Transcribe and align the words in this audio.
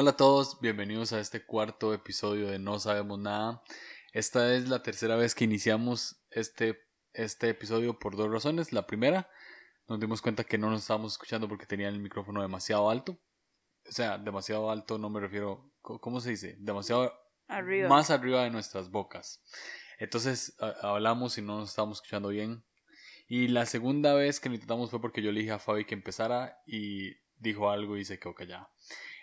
Hola 0.00 0.10
a 0.10 0.16
todos, 0.16 0.60
bienvenidos 0.60 1.12
a 1.12 1.18
este 1.18 1.44
cuarto 1.44 1.92
episodio 1.92 2.46
de 2.46 2.60
No 2.60 2.78
Sabemos 2.78 3.18
Nada. 3.18 3.64
Esta 4.12 4.54
es 4.54 4.68
la 4.68 4.80
tercera 4.80 5.16
vez 5.16 5.34
que 5.34 5.42
iniciamos 5.42 6.22
este, 6.30 6.78
este 7.14 7.48
episodio 7.48 7.98
por 7.98 8.14
dos 8.16 8.30
razones. 8.30 8.72
La 8.72 8.86
primera, 8.86 9.28
nos 9.88 9.98
dimos 9.98 10.22
cuenta 10.22 10.44
que 10.44 10.56
no 10.56 10.70
nos 10.70 10.82
estábamos 10.82 11.14
escuchando 11.14 11.48
porque 11.48 11.66
tenían 11.66 11.94
el 11.94 11.98
micrófono 12.00 12.42
demasiado 12.42 12.88
alto. 12.90 13.18
O 13.88 13.90
sea, 13.90 14.18
demasiado 14.18 14.70
alto 14.70 14.98
no 14.98 15.10
me 15.10 15.18
refiero, 15.18 15.72
¿cómo 15.82 16.20
se 16.20 16.30
dice? 16.30 16.54
Demasiado 16.60 17.12
Arriba. 17.48 17.88
más 17.88 18.10
arriba 18.10 18.44
de 18.44 18.50
nuestras 18.50 18.92
bocas. 18.92 19.42
Entonces 19.98 20.54
a- 20.60 20.90
hablamos 20.92 21.38
y 21.38 21.42
no 21.42 21.58
nos 21.58 21.70
estábamos 21.70 21.98
escuchando 21.98 22.28
bien. 22.28 22.64
Y 23.26 23.48
la 23.48 23.66
segunda 23.66 24.14
vez 24.14 24.38
que 24.38 24.48
lo 24.48 24.54
intentamos 24.54 24.90
fue 24.92 25.00
porque 25.00 25.22
yo 25.22 25.32
le 25.32 25.40
dije 25.40 25.50
a 25.50 25.58
Fabi 25.58 25.86
que 25.86 25.96
empezara 25.96 26.56
y 26.68 27.16
dijo 27.36 27.68
algo 27.68 27.96
y 27.96 28.04
se 28.04 28.20
quedó 28.20 28.36
callada. 28.36 28.70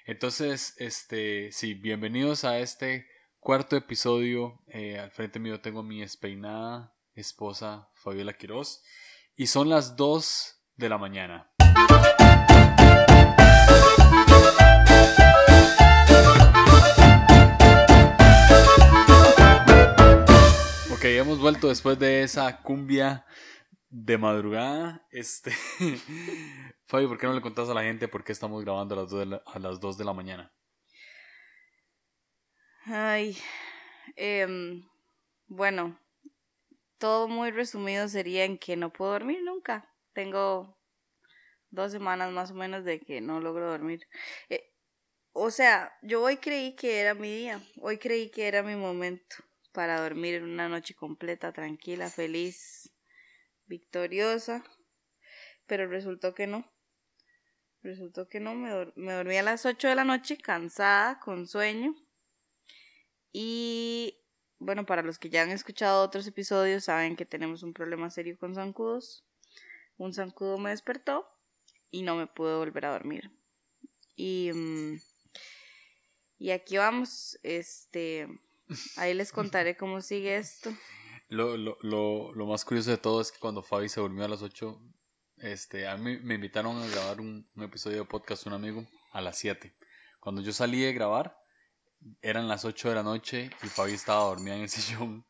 Entonces, 0.07 0.75
este, 0.77 1.51
sí, 1.51 1.73
bienvenidos 1.73 2.45
a 2.45 2.59
este 2.59 3.07
cuarto 3.39 3.75
episodio. 3.75 4.61
Eh, 4.67 4.99
al 4.99 5.09
frente 5.09 5.39
mío 5.39 5.61
tengo 5.61 5.81
mi 5.81 6.01
despeinada 6.01 6.93
esposa 7.15 7.89
Fabiola 7.95 8.33
Quiroz 8.33 8.83
y 9.35 9.47
son 9.47 9.67
las 9.67 9.95
2 9.95 10.61
de 10.75 10.89
la 10.89 10.99
mañana. 10.99 11.49
Ok, 20.93 21.05
hemos 21.05 21.39
vuelto 21.39 21.67
después 21.69 21.97
de 21.97 22.21
esa 22.21 22.61
cumbia 22.61 23.25
de 23.95 24.17
madrugada. 24.17 25.07
Este, 25.09 25.51
Fabi, 26.85 27.07
¿por 27.07 27.17
qué 27.17 27.27
no 27.27 27.33
le 27.33 27.41
contás 27.41 27.69
a 27.69 27.73
la 27.73 27.83
gente 27.83 28.09
por 28.09 28.25
qué 28.25 28.33
estamos 28.33 28.61
grabando 28.61 28.93
a 28.93 28.97
las 28.97 29.09
2 29.09 29.19
de 29.19 29.25
la, 29.25 29.37
a 29.45 29.59
las 29.59 29.79
2 29.79 29.97
de 29.97 30.03
la 30.03 30.13
mañana? 30.13 30.51
Ay, 32.85 33.37
em, 34.17 34.83
bueno, 35.47 35.97
todo 36.97 37.29
muy 37.29 37.51
resumido 37.51 38.09
sería 38.09 38.43
en 38.43 38.57
que 38.57 38.75
no 38.75 38.91
puedo 38.91 39.13
dormir 39.13 39.41
nunca. 39.43 39.89
Tengo 40.13 40.77
dos 41.69 41.93
semanas 41.93 42.31
más 42.33 42.51
o 42.51 42.53
menos 42.53 42.83
de 42.83 42.99
que 42.99 43.21
no 43.21 43.39
logro 43.39 43.69
dormir. 43.71 44.07
Eh, 44.49 44.73
o 45.31 45.51
sea, 45.51 45.97
yo 46.01 46.21
hoy 46.21 46.37
creí 46.37 46.75
que 46.75 46.99
era 46.99 47.13
mi 47.13 47.33
día, 47.33 47.61
hoy 47.81 47.97
creí 47.97 48.29
que 48.29 48.47
era 48.47 48.61
mi 48.61 48.75
momento 48.75 49.37
para 49.71 50.01
dormir 50.01 50.43
una 50.43 50.67
noche 50.67 50.93
completa, 50.95 51.53
tranquila, 51.53 52.09
feliz, 52.09 52.94
victoriosa, 53.67 54.63
pero 55.67 55.87
resultó 55.87 56.33
que 56.33 56.47
no. 56.47 56.71
Resultó 57.81 58.27
que 58.27 58.39
no, 58.39 58.55
me, 58.55 58.91
me 58.95 59.13
dormí 59.13 59.37
a 59.37 59.43
las 59.43 59.65
8 59.65 59.87
de 59.87 59.95
la 59.95 60.03
noche 60.03 60.37
cansada, 60.37 61.19
con 61.19 61.47
sueño. 61.47 61.95
Y 63.31 64.17
bueno, 64.59 64.85
para 64.85 65.01
los 65.01 65.19
que 65.19 65.29
ya 65.29 65.43
han 65.43 65.51
escuchado 65.51 66.03
otros 66.03 66.25
episodios, 66.25 66.85
saben 66.85 67.15
que 67.15 67.25
tenemos 67.25 67.63
un 67.63 67.73
problema 67.73 68.09
serio 68.09 68.37
con 68.39 68.55
zancudos. 68.55 69.23
Un 69.97 70.13
zancudo 70.13 70.57
me 70.57 70.71
despertó 70.71 71.27
y 71.91 72.01
no 72.01 72.15
me 72.15 72.27
pude 72.27 72.55
volver 72.55 72.85
a 72.85 72.91
dormir. 72.91 73.31
Y, 74.15 74.51
mm, 74.53 74.99
y 76.39 76.51
aquí 76.51 76.77
vamos. 76.77 77.37
Este, 77.43 78.27
ahí 78.97 79.13
les 79.13 79.31
contaré 79.31 79.77
cómo 79.77 80.01
sigue 80.01 80.37
esto. 80.37 80.71
Lo, 81.35 81.57
lo, 81.57 81.77
lo, 81.81 82.31
lo 82.33 82.45
más 82.45 82.63
curioso 82.63 82.91
de 82.91 82.97
todo 82.97 83.19
es 83.19 83.29
que 83.29 83.39
cuando 83.39 83.61
Fabi 83.61 83.89
se 83.89 83.99
durmió 83.99 84.23
a 84.23 84.29
las 84.29 84.41
8, 84.41 84.81
este, 85.39 85.85
a 85.85 85.97
mí 85.97 86.17
me 86.19 86.35
invitaron 86.35 86.81
a 86.81 86.87
grabar 86.87 87.19
un, 87.19 87.45
episodio 87.57 87.97
de 87.97 88.05
podcast 88.05 88.47
un 88.47 88.53
amigo 88.53 88.87
a 89.11 89.19
las 89.19 89.37
7. 89.39 89.75
Cuando 90.21 90.41
yo 90.41 90.53
salí 90.53 90.79
de 90.79 90.93
grabar, 90.93 91.37
eran 92.21 92.47
las 92.47 92.63
8 92.63 92.87
de 92.87 92.95
la 92.95 93.03
noche 93.03 93.49
y 93.61 93.67
Fabi 93.67 93.91
estaba 93.91 94.23
dormida 94.23 94.55
en 94.55 94.61
el 94.61 94.69
sillón. 94.69 95.25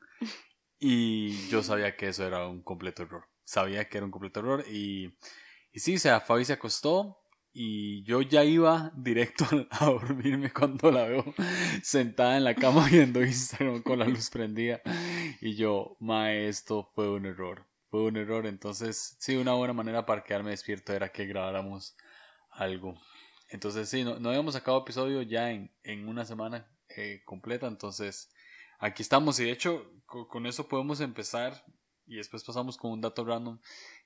Y 0.77 1.47
yo 1.47 1.63
sabía 1.63 1.97
que 1.97 2.09
eso 2.09 2.23
era 2.23 2.47
un 2.47 2.61
completo 2.61 3.01
error. 3.01 3.25
Sabía 3.43 3.89
que 3.89 3.97
era 3.97 4.05
un 4.05 4.11
completo 4.11 4.41
error. 4.41 4.63
Y, 4.69 5.17
y 5.71 5.79
sí, 5.79 5.95
o 5.95 5.99
sea, 5.99 6.21
Fabi 6.21 6.45
se 6.45 6.53
acostó 6.53 7.17
y 7.57 8.03
yo 8.03 8.21
ya 8.21 8.43
iba 8.43 8.91
directo 8.95 9.45
a 9.71 9.85
dormirme 9.85 10.51
cuando 10.51 10.91
la 10.91 11.05
veo 11.05 11.23
sentada 11.81 12.35
en 12.35 12.43
la 12.43 12.53
cama 12.53 12.85
viendo 12.91 13.23
Instagram 13.23 13.81
con 13.81 13.97
la 13.97 14.05
luz 14.05 14.29
prendida. 14.29 14.81
Y 15.41 15.55
yo, 15.55 15.95
mae, 15.99 16.47
esto 16.47 16.89
fue 16.95 17.09
un 17.09 17.25
error. 17.25 17.65
Fue 17.89 18.03
un 18.03 18.17
error. 18.17 18.45
Entonces, 18.45 19.15
sí, 19.19 19.35
una 19.35 19.53
buena 19.53 19.73
manera 19.73 20.05
para 20.05 20.23
quedarme 20.23 20.51
despierto 20.51 20.93
era 20.93 21.11
que 21.11 21.25
grabáramos 21.25 21.95
algo. 22.51 22.95
Entonces, 23.49 23.89
sí, 23.89 24.03
no, 24.03 24.19
no 24.19 24.29
habíamos 24.29 24.53
sacado 24.53 24.79
episodio 24.79 25.21
ya 25.21 25.51
en, 25.51 25.71
en 25.83 26.07
una 26.07 26.25
semana 26.25 26.67
eh, 26.89 27.21
completa. 27.25 27.67
Entonces, 27.67 28.31
aquí 28.79 29.01
estamos. 29.03 29.39
Y 29.39 29.45
de 29.45 29.51
hecho, 29.51 29.91
co- 30.05 30.27
con, 30.27 30.45
eso 30.45 30.67
podemos 30.67 30.99
empezar. 31.01 31.63
Y 32.07 32.17
después 32.17 32.43
pasamos 32.43 32.77
con 32.77 32.91
un 32.91 33.01
dato 33.01 33.23
random. 33.25 33.59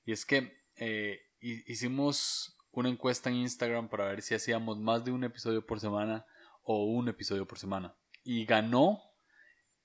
Y 0.06 0.12
es 0.12 0.26
que 0.26 0.54
eh, 0.76 1.20
hi- 1.42 1.64
hicimos 1.68 2.58
una 2.72 2.90
encuesta 2.90 3.30
en 3.30 3.38
Instagram 3.38 3.90
para 3.90 4.06
ver 4.06 4.22
si 4.22 4.36
hacíamos 4.36 4.78
más 4.80 5.04
de 5.04 5.12
un 5.12 5.24
episodio 5.24 5.66
por 5.66 5.80
semana 5.80 6.26
o 6.64 6.86
un 6.86 7.10
episodio 7.10 7.48
por 7.48 7.60
semana. 7.60 7.96
Y 8.24 8.46
ganó 8.46 9.02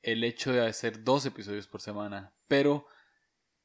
el 0.04 0.24
hecho 0.24 0.52
de 0.52 0.66
hacer 0.66 1.02
dos 1.02 1.26
episodios 1.26 1.66
por 1.66 1.80
semana. 1.80 2.32
Pero 2.48 2.86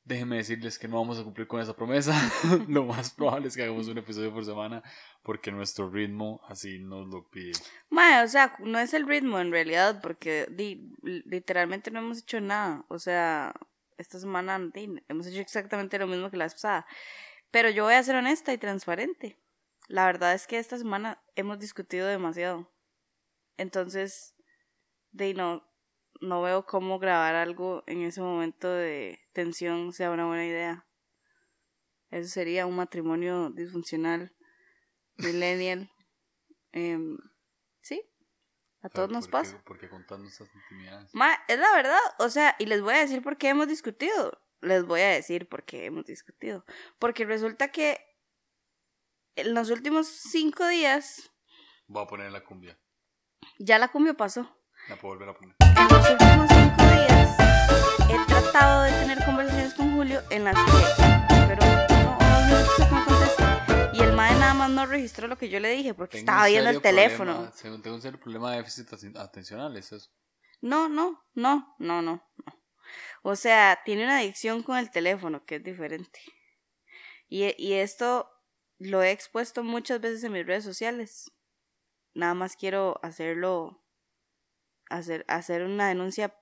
déjenme 0.04 0.38
decirles 0.38 0.80
que 0.80 0.88
no 0.88 0.98
vamos 0.98 1.20
a 1.20 1.24
cumplir 1.24 1.48
con 1.48 1.62
esa 1.62 1.76
promesa. 1.76 2.14
lo 2.68 2.86
más 2.86 3.12
probable 3.12 3.48
es 3.48 3.56
que 3.56 3.64
hagamos 3.64 3.88
un 3.88 4.00
episodio 4.00 4.34
por 4.34 4.44
semana 4.44 4.82
porque 5.22 5.52
nuestro 5.52 5.90
ritmo 5.90 6.42
así 6.48 6.80
nos 6.80 7.08
lo 7.08 7.30
pide. 7.30 7.54
Mae, 7.90 8.24
o 8.24 8.28
sea, 8.28 8.56
no 8.60 8.80
es 8.80 8.94
el 8.94 9.08
ritmo 9.08 9.40
en 9.40 9.52
realidad, 9.52 10.02
porque 10.02 10.48
literalmente 11.04 11.92
no 11.92 12.00
hemos 12.00 12.20
hecho 12.20 12.42
nada. 12.42 12.86
O 12.88 12.98
sea, 12.98 13.54
esta 13.98 14.20
semana 14.20 14.60
di, 14.74 15.02
hemos 15.08 15.28
hecho 15.28 15.42
exactamente 15.42 16.00
lo 16.00 16.08
mismo 16.08 16.32
que 16.32 16.38
la 16.38 16.48
pasada. 16.48 16.88
Pero 17.52 17.70
yo 17.70 17.84
voy 17.84 17.94
a 17.94 18.04
ser 18.04 18.16
honesta 18.16 18.52
y 18.54 18.58
transparente. 18.58 19.38
La 19.88 20.06
verdad 20.06 20.34
es 20.34 20.48
que 20.48 20.58
esta 20.58 20.78
semana 20.78 21.22
hemos 21.36 21.60
discutido 21.60 22.08
demasiado. 22.08 22.72
Entonces, 23.58 24.36
di, 25.12 25.34
no, 25.34 25.69
no 26.22 26.42
veo 26.42 26.66
cómo 26.66 27.00
grabar 27.00 27.36
algo 27.36 27.84
en 27.88 28.02
ese 28.04 28.22
momento 28.22 28.70
de 28.72 29.20
tensión 29.34 29.94
sea 29.94 30.12
una 30.12 30.26
buena 30.26 30.46
idea. 30.46 30.86
Eso 32.12 32.30
sería 32.30 32.66
un 32.66 32.76
matrimonio 32.76 33.50
disfuncional, 33.52 34.36
millennial. 35.18 35.92
Em, 36.72 37.18
sí, 37.82 38.00
a 38.84 38.90
todos 38.90 39.10
nos 39.10 39.28
¿Por 39.28 39.42
qué- 39.42 39.50
pasa. 39.50 39.64
Porque 39.66 39.90
contando 39.90 40.28
estas 40.28 40.54
intimidades. 40.54 41.10
Ma, 41.16 41.34
es 41.48 41.58
la 41.58 41.72
verdad, 41.74 41.98
o 42.20 42.30
sea, 42.30 42.56
y 42.60 42.68
les 42.68 42.82
voy 42.84 42.94
a 42.94 43.00
decir 43.00 43.24
por 43.24 43.38
qué 43.38 43.50
hemos 43.50 43.68
discutido. 43.68 44.40
Les 44.62 44.86
voy 44.86 45.02
a 45.02 45.08
decir 45.10 45.50
por 45.50 45.64
qué 45.64 45.86
hemos 45.86 46.06
discutido. 46.06 46.64
Porque 47.00 47.26
resulta 47.26 47.72
que 47.72 47.98
en 49.36 49.56
los 49.56 49.72
últimos 49.72 50.08
cinco 50.08 50.68
días 50.68 51.32
Voy 51.88 52.04
a 52.04 52.08
poner 52.08 52.32
la 52.32 52.44
cumbia. 52.44 52.78
ya 53.58 53.80
la 53.80 53.88
cumbia 53.88 54.14
pasó. 54.14 54.56
La 54.90 54.96
puedo 54.98 55.16
volver 55.16 55.30
a 55.30 55.34
poner. 55.34 55.56
He 58.10 58.26
tratado 58.28 58.84
de 58.84 58.92
tener 58.92 59.24
conversaciones 59.26 59.74
con 59.74 59.94
Julio 59.96 60.22
en 60.30 60.44
las 60.46 60.56
que, 60.56 60.72
pero 61.48 61.66
no, 61.66 62.18
no 62.18 62.46
minutos 62.46 62.80
a 62.80 62.88
que 62.90 62.96
me 62.96 63.06
conteste. 63.06 63.98
Y 63.98 64.02
el 64.02 64.14
mae 64.14 64.34
nada 64.40 64.54
más 64.54 64.70
no 64.70 64.86
registró 64.86 65.28
lo 65.28 65.38
que 65.38 65.50
yo 65.50 65.60
le 65.60 65.70
dije 65.70 65.94
porque 65.94 66.18
Tengo 66.18 66.32
estaba 66.32 66.44
un 66.46 66.52
viendo 66.52 66.70
el 66.70 66.76
serio 66.78 66.82
teléfono. 66.90 67.34
problema- 67.34 67.52
según- 67.56 67.82
tengo 67.82 67.96
un 67.96 68.02
serio 68.02 68.20
problema 68.20 68.52
de 68.52 68.58
déficit 68.58 68.88
aten- 68.92 69.18
atencional, 69.18 69.76
eso 69.78 69.96
es. 69.96 70.12
No, 70.62 70.90
no, 70.90 71.24
no, 71.36 71.76
no, 71.80 72.02
no, 72.02 72.24
no. 72.36 72.54
O 73.22 73.36
sea, 73.36 73.80
tiene 73.86 74.04
una 74.06 74.20
adicción 74.20 74.64
con 74.64 74.78
el 74.78 74.90
teléfono, 74.92 75.46
que 75.46 75.56
es 75.56 75.64
diferente. 75.64 76.20
Y, 77.28 77.54
y 77.64 77.74
esto 77.74 78.30
lo 78.80 79.04
he 79.04 79.12
expuesto 79.12 79.64
muchas 79.64 80.00
veces 80.02 80.24
en 80.24 80.32
mis 80.34 80.46
redes 80.46 80.64
sociales. 80.64 81.32
Nada 82.14 82.34
más 82.34 82.56
quiero 82.56 83.00
hacerlo, 83.04 83.84
hacer, 84.90 85.26
hacer 85.28 85.64
una 85.64 85.90
denuncia 85.90 86.34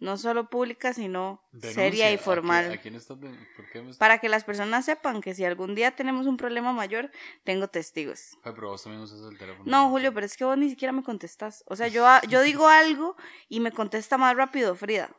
no 0.00 0.16
solo 0.16 0.48
pública, 0.48 0.92
sino 0.92 1.42
seria 1.60 2.10
y 2.10 2.14
¿A 2.14 2.18
formal. 2.18 2.72
¿A 2.72 2.76
quién 2.80 2.94
estás 2.94 3.18
de- 3.20 3.28
¿Por 3.56 3.68
qué 3.70 3.80
me 3.82 3.90
estás- 3.90 3.98
Para 3.98 4.18
que 4.18 4.28
las 4.28 4.44
personas 4.44 4.84
sepan 4.84 5.20
que 5.20 5.34
si 5.34 5.44
algún 5.44 5.74
día 5.74 5.96
tenemos 5.96 6.26
un 6.26 6.36
problema 6.36 6.72
mayor, 6.72 7.10
tengo 7.44 7.68
testigos. 7.68 8.36
Ay, 8.44 8.52
pero 8.54 8.68
vos 8.70 8.82
también 8.82 9.02
usas 9.02 9.20
el 9.30 9.36
teléfono. 9.38 9.64
No, 9.70 9.90
Julio, 9.90 10.14
pero 10.14 10.24
es 10.26 10.36
que 10.36 10.44
vos 10.44 10.56
ni 10.56 10.70
siquiera 10.70 10.92
me 10.92 11.02
contestas. 11.02 11.64
O 11.66 11.74
sea, 11.76 11.88
yo, 11.88 12.04
yo 12.28 12.42
digo 12.42 12.68
algo 12.68 13.16
y 13.48 13.60
me 13.60 13.72
contesta 13.72 14.16
más 14.18 14.36
rápido 14.36 14.74
Frida. 14.76 15.14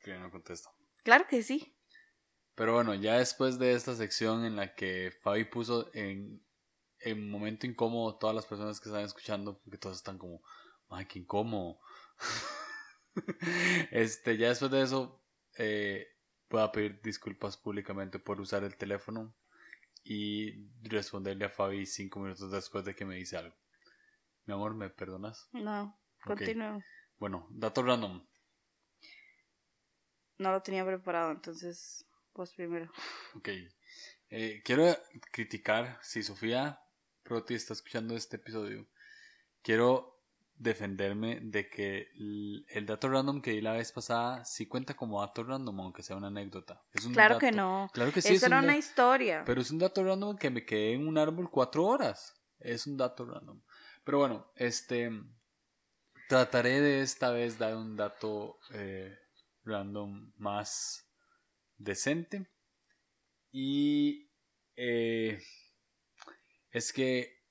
Que 0.00 0.14
no 0.18 0.30
contesto. 0.30 0.70
Claro 1.02 1.26
que 1.28 1.42
sí. 1.42 1.70
Pero 2.54 2.72
bueno, 2.74 2.94
ya 2.94 3.18
después 3.18 3.58
de 3.58 3.72
esta 3.74 3.94
sección 3.96 4.44
en 4.44 4.56
la 4.56 4.74
que 4.74 5.12
Fabi 5.22 5.44
puso 5.44 5.90
en, 5.92 6.40
en 7.00 7.28
momento 7.28 7.66
incómodo 7.66 8.16
todas 8.16 8.34
las 8.36 8.46
personas 8.46 8.80
que 8.80 8.88
están 8.88 9.02
escuchando, 9.04 9.58
porque 9.62 9.76
todos 9.76 9.96
están 9.96 10.18
como, 10.18 10.40
ay, 10.88 11.04
qué 11.06 11.18
incómodo. 11.18 11.80
este, 13.90 14.36
ya 14.36 14.48
después 14.48 14.70
de 14.70 14.82
eso, 14.82 15.22
eh, 15.58 16.06
puedo 16.48 16.70
pedir 16.72 17.00
disculpas 17.02 17.56
públicamente 17.56 18.18
por 18.18 18.40
usar 18.40 18.64
el 18.64 18.76
teléfono 18.76 19.34
y 20.02 20.68
responderle 20.82 21.46
a 21.46 21.50
Fabi 21.50 21.86
cinco 21.86 22.20
minutos 22.20 22.50
después 22.50 22.84
de 22.84 22.94
que 22.94 23.04
me 23.04 23.16
dice 23.16 23.36
algo. 23.36 23.56
Mi 24.46 24.54
amor, 24.54 24.74
¿me 24.74 24.90
perdonas? 24.90 25.48
No, 25.52 25.98
Ok. 26.26 26.28
continúo. 26.28 26.82
Bueno, 27.18 27.46
dato 27.50 27.82
random. 27.82 28.26
No 30.38 30.50
lo 30.50 30.62
tenía 30.62 30.84
preparado, 30.84 31.30
entonces 31.30 32.06
vos 32.34 32.52
primero. 32.54 32.90
Ok. 33.36 33.48
Eh, 34.30 34.62
quiero 34.64 34.96
criticar, 35.30 35.98
si 36.02 36.22
Sofía 36.22 36.80
Proti 37.22 37.54
está 37.54 37.72
escuchando 37.72 38.16
este 38.16 38.36
episodio, 38.36 38.86
quiero 39.62 40.13
defenderme 40.56 41.40
de 41.40 41.68
que 41.68 42.08
el, 42.68 42.86
dato 42.86 43.08
random 43.08 43.42
que 43.42 43.52
di 43.52 43.60
la 43.60 43.72
vez 43.72 43.92
pasada 43.92 44.44
sí 44.44 44.66
cuenta 44.66 44.94
como 44.94 45.20
dato 45.20 45.42
random, 45.42 45.80
aunque 45.80 46.02
sea 46.02 46.16
una 46.16 46.28
anécdota. 46.28 46.82
Es 46.92 47.04
un 47.04 47.12
Claro 47.12 47.38
que 47.38 47.52
no. 47.52 47.88
Claro 47.92 48.12
que 48.12 48.22
sí. 48.22 48.28
Eso 48.28 48.36
es 48.36 48.42
un 48.44 48.52
era 48.52 48.62
una 48.62 48.76
historia. 48.76 49.42
Pero 49.44 49.60
es 49.60 49.70
un 49.70 49.78
dato 49.78 50.04
random 50.04 50.36
que 50.36 50.50
me 50.50 50.64
quedé 50.64 50.94
en 50.94 51.06
un 51.06 51.18
árbol 51.18 51.50
cuatro 51.50 51.84
horas. 51.84 52.40
Es 52.58 52.86
un 52.86 52.96
dato 52.96 53.26
random. 53.26 53.62
Pero 54.04 54.18
bueno, 54.18 54.52
este. 54.56 55.10
Trataré 56.28 56.80
de 56.80 57.02
esta 57.02 57.30
vez 57.30 57.58
dar 57.58 57.76
un 57.76 57.96
dato 57.96 58.58
eh, 58.72 59.14
random 59.64 60.32
más 60.36 61.06
decente. 61.76 62.48
Y. 63.52 64.30
eh, 64.76 65.38
es 66.70 66.92
que 66.92 67.44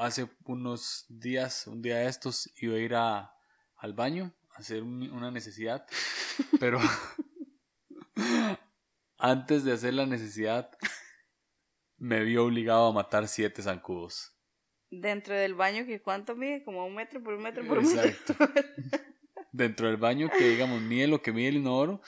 hace 0.00 0.28
unos 0.44 1.06
días, 1.08 1.66
un 1.66 1.82
día 1.82 1.98
de 1.98 2.08
estos, 2.08 2.50
iba 2.56 2.74
a 2.74 2.78
ir 2.78 2.94
a, 2.94 3.32
al 3.76 3.92
baño 3.94 4.34
a 4.54 4.58
hacer 4.58 4.82
un- 4.82 5.10
una 5.10 5.30
necesidad. 5.30 5.86
Pero. 6.60 6.80
antes 9.18 9.64
de 9.64 9.72
hacer 9.72 9.94
la 9.94 10.06
necesidad, 10.06 10.70
me 11.98 12.24
vi 12.24 12.36
obligado 12.36 12.86
a 12.88 12.92
matar 12.92 13.28
siete 13.28 13.62
zancudos. 13.62 14.34
Dentro 14.90 15.34
del 15.34 15.54
baño, 15.54 15.84
que 15.86 16.00
¿cuánto 16.02 16.34
mide? 16.34 16.64
Como 16.64 16.84
un 16.84 16.94
metro 16.94 17.22
por 17.22 17.34
un 17.34 17.42
metro 17.42 17.64
por 17.66 17.78
un 17.78 17.84
metro. 17.94 18.08
Exacto. 18.08 18.34
Dentro 19.52 19.86
del 19.88 19.96
baño, 19.96 20.30
que 20.30 20.48
digamos, 20.48 20.80
mide 20.80 21.06
lo 21.08 21.20
que 21.22 21.32
mide 21.32 21.48
el 21.48 21.56
inodoro, 21.56 22.00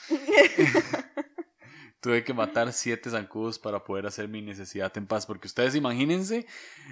tuve 2.03 2.23
que 2.23 2.33
matar 2.33 2.71
siete 2.73 3.09
zancudos 3.09 3.57
para 3.57 3.83
poder 3.83 4.05
hacer 4.05 4.27
mi 4.27 4.41
necesidad 4.41 4.91
en 4.97 5.07
paz. 5.07 5.25
Porque 5.25 5.47
ustedes 5.47 5.73
imagínense, 5.73 6.45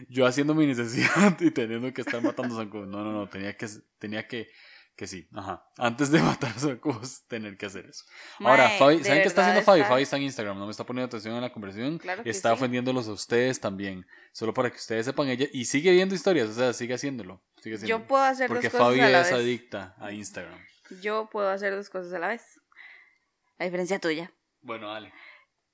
yo 0.09 0.25
haciendo 0.25 0.55
mi 0.55 0.65
necesidad 0.65 1.37
y 1.41 1.51
teniendo 1.51 1.93
que 1.93 2.01
estar 2.01 2.21
matando 2.23 2.55
zancudos. 2.55 2.87
No, 2.87 3.03
no, 3.03 3.11
no, 3.11 3.27
tenía 3.29 3.55
que, 3.57 3.67
tenía 3.99 4.25
que, 4.27 4.49
que 4.95 5.07
sí, 5.07 5.27
ajá. 5.35 5.63
Antes 5.77 6.09
de 6.11 6.19
matar 6.23 6.53
zancudos, 6.57 7.27
tener 7.27 7.57
que 7.57 7.65
hacer 7.65 7.85
eso. 7.87 8.05
Ahora, 8.39 8.69
Fabi, 8.79 9.03
¿saben 9.03 9.21
qué 9.21 9.27
está 9.27 9.41
haciendo 9.41 9.61
Fabi? 9.63 9.81
está- 9.81 9.89
Fabi 9.89 10.03
está 10.03 10.15
en 10.15 10.23
Instagram, 10.23 10.57
no 10.57 10.65
me 10.65 10.71
está 10.71 10.85
poniendo 10.85 11.07
atención 11.07 11.35
en 11.35 11.41
la 11.41 11.51
conversación 11.51 11.97
Claro 11.97 12.21
está 12.25 12.49
sí. 12.49 12.53
ofendiéndolos 12.53 13.07
a 13.07 13.11
ustedes 13.11 13.59
también. 13.59 14.05
Solo 14.31 14.53
para 14.53 14.69
que 14.69 14.77
ustedes 14.77 15.05
sepan 15.05 15.27
ella. 15.27 15.45
Y 15.51 15.65
sigue 15.65 15.91
viendo 15.91 16.15
historias, 16.15 16.47
o 16.49 16.53
sea, 16.53 16.71
sigue 16.73 16.93
haciéndolo. 16.93 17.43
Sigue 17.61 17.75
haciéndolo. 17.75 17.99
Yo 18.01 18.07
puedo 18.07 18.23
hacer 18.23 18.47
Porque 18.47 18.69
dos 18.69 18.71
cosas 18.71 18.87
Fabi 18.87 18.99
a 19.01 19.09
la 19.09 19.21
es 19.21 19.27
vez. 19.31 19.33
adicta 19.39 19.95
a 19.99 20.11
Instagram. 20.13 20.57
Yo 21.01 21.29
puedo 21.31 21.49
hacer 21.49 21.75
dos 21.75 21.89
cosas 21.89 22.13
a 22.13 22.19
la 22.19 22.29
vez. 22.29 22.41
A 23.59 23.65
diferencia 23.65 23.99
tuya. 23.99 24.31
Bueno, 24.61 24.89
dale. 24.89 25.13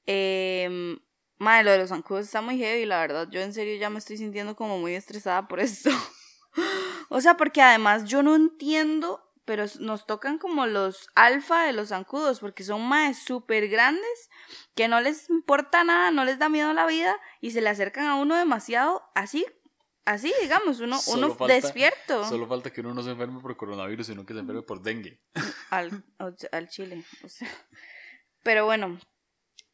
Eh, 0.06 0.98
madre, 1.38 1.64
lo 1.64 1.72
de 1.72 1.78
los 1.80 1.90
zancudos 1.90 2.26
está 2.26 2.42
muy 2.42 2.58
heavy, 2.58 2.86
la 2.86 3.00
verdad. 3.02 3.28
Yo 3.30 3.42
en 3.42 3.54
serio 3.54 3.76
ya 3.78 3.90
me 3.90 4.00
estoy 4.00 4.18
sintiendo 4.18 4.56
como 4.56 4.78
muy 4.80 4.94
estresada 4.96 5.48
por 5.48 5.60
esto. 5.60 5.90
o 7.10 7.22
sea, 7.22 7.36
porque 7.38 7.62
además 7.62 8.06
yo 8.06 8.24
no 8.24 8.36
entiendo, 8.36 9.24
pero 9.46 9.66
nos 9.80 10.06
tocan 10.06 10.38
como 10.40 10.66
los 10.66 11.10
alfa 11.16 11.64
de 11.66 11.74
los 11.74 11.90
zancudos, 11.90 12.40
porque 12.40 12.64
son 12.64 12.88
más 12.88 13.18
súper 13.24 13.68
grandes, 13.70 14.30
que 14.76 14.88
no 14.88 15.00
les 15.02 15.30
importa 15.30 15.84
nada, 15.84 16.12
no 16.12 16.26
les 16.26 16.40
da 16.40 16.50
miedo 16.50 16.74
la 16.74 16.86
vida, 16.86 17.16
y 17.42 17.52
se 17.52 17.62
le 17.62 17.70
acercan 17.70 18.06
a 18.08 18.16
uno 18.16 18.36
demasiado 18.36 19.04
así, 19.16 19.46
así, 20.06 20.34
digamos, 20.42 20.80
uno, 20.80 20.98
Solo 21.00 21.28
uno 21.28 21.36
falta- 21.36 21.54
despierto 21.54 22.26
Solo 22.26 22.48
falta 22.48 22.72
que 22.72 22.82
uno 22.82 22.94
no 22.94 23.04
se 23.04 23.12
enferme 23.12 23.40
por 23.42 23.56
coronavirus, 23.58 24.08
sino 24.08 24.26
que 24.26 24.34
se 24.34 24.40
enferme 24.40 24.62
por 24.64 24.82
dengue. 24.82 25.22
al, 25.70 26.04
al- 26.18 26.36
al 26.52 26.70
chile. 26.70 27.04
O 27.24 27.30
sea. 27.30 27.50
Pero 28.44 28.66
bueno. 28.66 29.00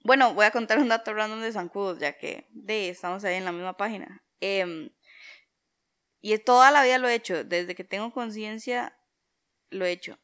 Bueno, 0.04 0.34
voy 0.34 0.46
a 0.46 0.52
contar 0.52 0.80
un 0.80 0.90
dato 0.90 1.14
random 1.14 1.42
de 1.42 1.54
zancudos, 1.54 2.00
ya 2.00 2.18
que 2.18 2.48
de, 2.52 2.90
estamos 2.90 3.24
ahí 3.24 3.36
en 3.36 3.46
la 3.46 3.54
misma 3.54 3.78
página. 3.78 4.22
Em, 4.42 4.90
y 6.22 6.38
toda 6.40 6.72
la 6.72 6.84
vida 6.84 6.98
lo 6.98 7.08
he 7.08 7.16
hecho, 7.16 7.44
desde 7.44 7.76
que 7.76 7.84
tengo 7.84 8.12
conciencia 8.12 8.98
lo 9.70 9.86
he 9.86 9.92
hecho. 9.92 10.20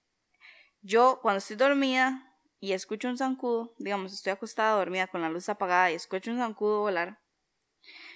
Yo 0.82 1.20
cuando 1.22 1.40
estoy 1.40 1.56
dormida 1.56 2.38
y 2.60 2.74
escucho 2.74 3.08
un 3.08 3.18
zancudo, 3.18 3.74
digamos, 3.80 4.14
estoy 4.14 4.32
acostada 4.32 4.78
dormida 4.78 5.08
con 5.08 5.22
la 5.22 5.30
luz 5.30 5.50
apagada 5.50 5.92
y 5.92 5.96
escucho 5.96 6.32
un 6.32 6.38
zancudo 6.38 6.82
volar, 6.82 7.20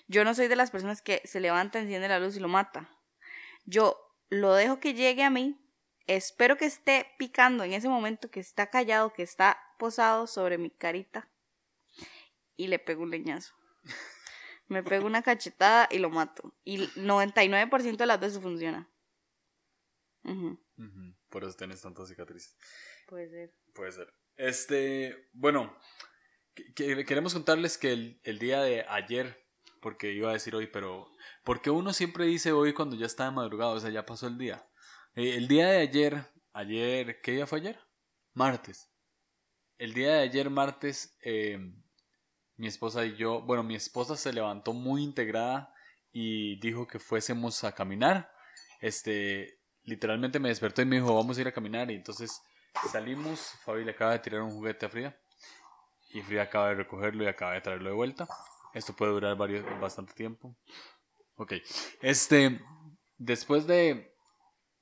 yo 0.07 0.23
no 0.23 0.35
soy 0.35 0.47
de 0.47 0.55
las 0.55 0.71
personas 0.71 1.01
que 1.01 1.21
se 1.25 1.39
levanta, 1.39 1.79
enciende 1.79 2.07
la 2.07 2.19
luz 2.19 2.35
y 2.35 2.39
lo 2.39 2.47
mata. 2.47 2.89
Yo 3.65 3.97
lo 4.29 4.53
dejo 4.53 4.79
que 4.79 4.93
llegue 4.93 5.23
a 5.23 5.29
mí, 5.29 5.57
espero 6.07 6.57
que 6.57 6.65
esté 6.65 7.07
picando 7.17 7.63
en 7.63 7.73
ese 7.73 7.87
momento, 7.87 8.29
que 8.29 8.39
está 8.39 8.69
callado, 8.69 9.13
que 9.13 9.23
está 9.23 9.57
posado 9.77 10.27
sobre 10.27 10.57
mi 10.57 10.69
carita 10.69 11.29
y 12.55 12.67
le 12.67 12.79
pego 12.79 13.03
un 13.03 13.11
leñazo. 13.11 13.53
Me 14.67 14.81
pego 14.83 15.05
una 15.05 15.21
cachetada 15.21 15.87
y 15.91 15.99
lo 15.99 16.09
mato. 16.09 16.55
Y 16.63 16.77
99% 16.95 17.97
de 17.97 18.05
las 18.05 18.19
veces 18.19 18.41
funciona. 18.41 18.89
Por 21.29 21.43
eso 21.43 21.55
tienes 21.57 21.81
tantas 21.81 22.07
cicatrices. 22.09 22.55
Puede 23.07 23.29
ser. 23.29 23.53
Puede 23.73 23.91
ser. 23.91 24.13
Este, 24.37 25.29
bueno, 25.33 25.75
que- 26.53 26.73
que- 26.73 27.05
queremos 27.05 27.33
contarles 27.33 27.77
que 27.77 27.91
el, 27.91 28.21
el 28.23 28.39
día 28.39 28.61
de 28.61 28.85
ayer, 28.87 29.45
porque 29.81 30.11
iba 30.13 30.29
a 30.29 30.33
decir 30.33 30.55
hoy, 30.55 30.67
pero 30.67 31.11
porque 31.43 31.69
uno 31.69 31.91
siempre 31.93 32.25
dice 32.25 32.51
hoy 32.51 32.73
cuando 32.73 32.95
ya 32.95 33.05
está 33.05 33.25
de 33.25 33.31
madrugada, 33.31 33.71
o 33.73 33.79
sea, 33.79 33.89
ya 33.89 34.05
pasó 34.05 34.27
el 34.27 34.37
día. 34.37 34.65
Eh, 35.15 35.35
el 35.35 35.47
día 35.47 35.67
de 35.67 35.79
ayer, 35.79 36.31
ayer, 36.53 37.19
¿qué 37.21 37.33
día 37.33 37.45
fue 37.47 37.59
ayer? 37.59 37.79
Martes. 38.33 38.89
El 39.83 39.93
día 39.93 40.13
de 40.13 40.19
ayer, 40.21 40.49
martes, 40.49 41.13
eh, 41.25 41.59
mi 42.55 42.67
esposa 42.67 43.05
y 43.05 43.17
yo, 43.17 43.41
bueno, 43.41 43.63
mi 43.63 43.75
esposa 43.75 44.15
se 44.15 44.31
levantó 44.31 44.71
muy 44.71 45.03
integrada 45.03 45.73
y 46.13 46.57
dijo 46.61 46.87
que 46.87 46.99
fuésemos 46.99 47.65
a 47.65 47.75
caminar. 47.75 48.31
Este, 48.79 49.59
literalmente 49.83 50.39
me 50.39 50.47
despertó 50.47 50.81
y 50.81 50.85
me 50.85 50.95
dijo, 50.95 51.13
vamos 51.13 51.37
a 51.37 51.41
ir 51.41 51.49
a 51.49 51.51
caminar. 51.51 51.91
Y 51.91 51.95
entonces 51.95 52.41
salimos, 52.93 53.41
Fabi 53.65 53.83
le 53.83 53.91
acaba 53.91 54.13
de 54.13 54.19
tirar 54.19 54.41
un 54.43 54.51
juguete 54.51 54.85
a 54.85 54.89
Frida 54.89 55.17
y 56.11 56.21
Frida 56.21 56.43
acaba 56.43 56.69
de 56.69 56.75
recogerlo 56.75 57.25
y 57.25 57.27
acaba 57.27 57.51
de 57.51 57.59
traerlo 57.59 57.89
de 57.89 57.95
vuelta. 57.97 58.25
Esto 58.73 58.95
puede 58.95 59.11
durar 59.11 59.35
varios, 59.35 59.65
bastante 59.81 60.13
tiempo. 60.13 60.55
Ok, 61.35 61.55
este, 62.01 62.57
después 63.17 63.67
de, 63.67 64.15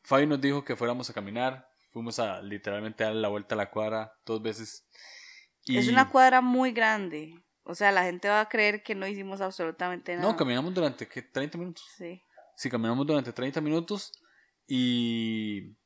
Fabi 0.04 0.28
nos 0.28 0.40
dijo 0.40 0.64
que 0.64 0.76
fuéramos 0.76 1.10
a 1.10 1.14
caminar, 1.14 1.71
fuimos 1.92 2.20
a 2.20 2.42
literalmente 2.42 3.04
dar 3.04 3.16
la 3.16 3.28
vuelta 3.28 3.56
a 3.56 3.58
la 3.58 3.70
cuadra 3.70 4.14
dos 4.26 4.42
veces. 4.42 4.88
Y... 5.66 5.78
Es 5.78 5.88
una 5.88 6.10
cuadra 6.10 6.42
muy 6.42 6.72
grande. 6.72 7.36
O 7.64 7.76
sea, 7.76 7.92
la 7.92 8.04
gente 8.04 8.28
va 8.28 8.42
a 8.42 8.50
creer 8.50 8.82
que 8.84 8.96
no 8.96 9.08
hicimos 9.08 9.42
absolutamente 9.42 10.16
nada. 10.16 10.28
No, 10.28 10.36
caminamos 10.36 10.74
durante 10.74 11.08
¿qué? 11.08 11.22
30 11.22 11.58
minutos. 11.58 11.86
Sí. 11.98 12.22
Sí, 12.56 12.70
caminamos 12.70 13.06
durante 13.06 13.32
30 13.32 13.62
minutos 13.62 14.12
y. 14.68 15.78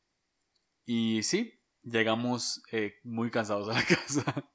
Y 0.86 1.24
sí, 1.24 1.60
llegamos 1.84 2.62
eh, 2.72 2.96
muy 3.04 3.32
cansados 3.32 3.70
a 3.70 3.74
la 3.74 3.84
casa. 3.84 4.46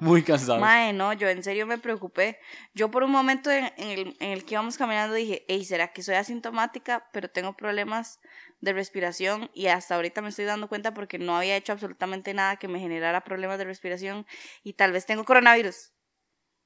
muy 0.00 0.22
cansados. 0.22 0.60
Mae, 0.60 0.92
no, 0.92 1.12
yo 1.12 1.28
en 1.28 1.42
serio 1.42 1.66
me 1.66 1.78
preocupé. 1.78 2.38
Yo 2.74 2.90
por 2.90 3.02
un 3.02 3.10
momento 3.10 3.50
en, 3.50 3.72
en 3.76 3.88
el, 3.88 4.16
en 4.20 4.30
el 4.30 4.44
que 4.44 4.54
íbamos 4.54 4.76
caminando 4.76 5.14
dije, 5.14 5.44
hey, 5.48 5.64
¿será 5.64 5.92
que 5.92 6.02
soy 6.02 6.14
asintomática? 6.14 7.08
Pero 7.12 7.28
tengo 7.28 7.56
problemas 7.56 8.20
de 8.62 8.72
respiración 8.72 9.50
y 9.52 9.66
hasta 9.66 9.94
ahorita 9.96 10.22
me 10.22 10.30
estoy 10.30 10.46
dando 10.46 10.68
cuenta 10.68 10.94
porque 10.94 11.18
no 11.18 11.36
había 11.36 11.56
hecho 11.56 11.72
absolutamente 11.72 12.32
nada 12.32 12.56
que 12.56 12.68
me 12.68 12.80
generara 12.80 13.20
problemas 13.22 13.58
de 13.58 13.64
respiración 13.64 14.24
y 14.62 14.72
tal 14.72 14.92
vez 14.92 15.04
tengo 15.04 15.24
coronavirus. 15.24 15.92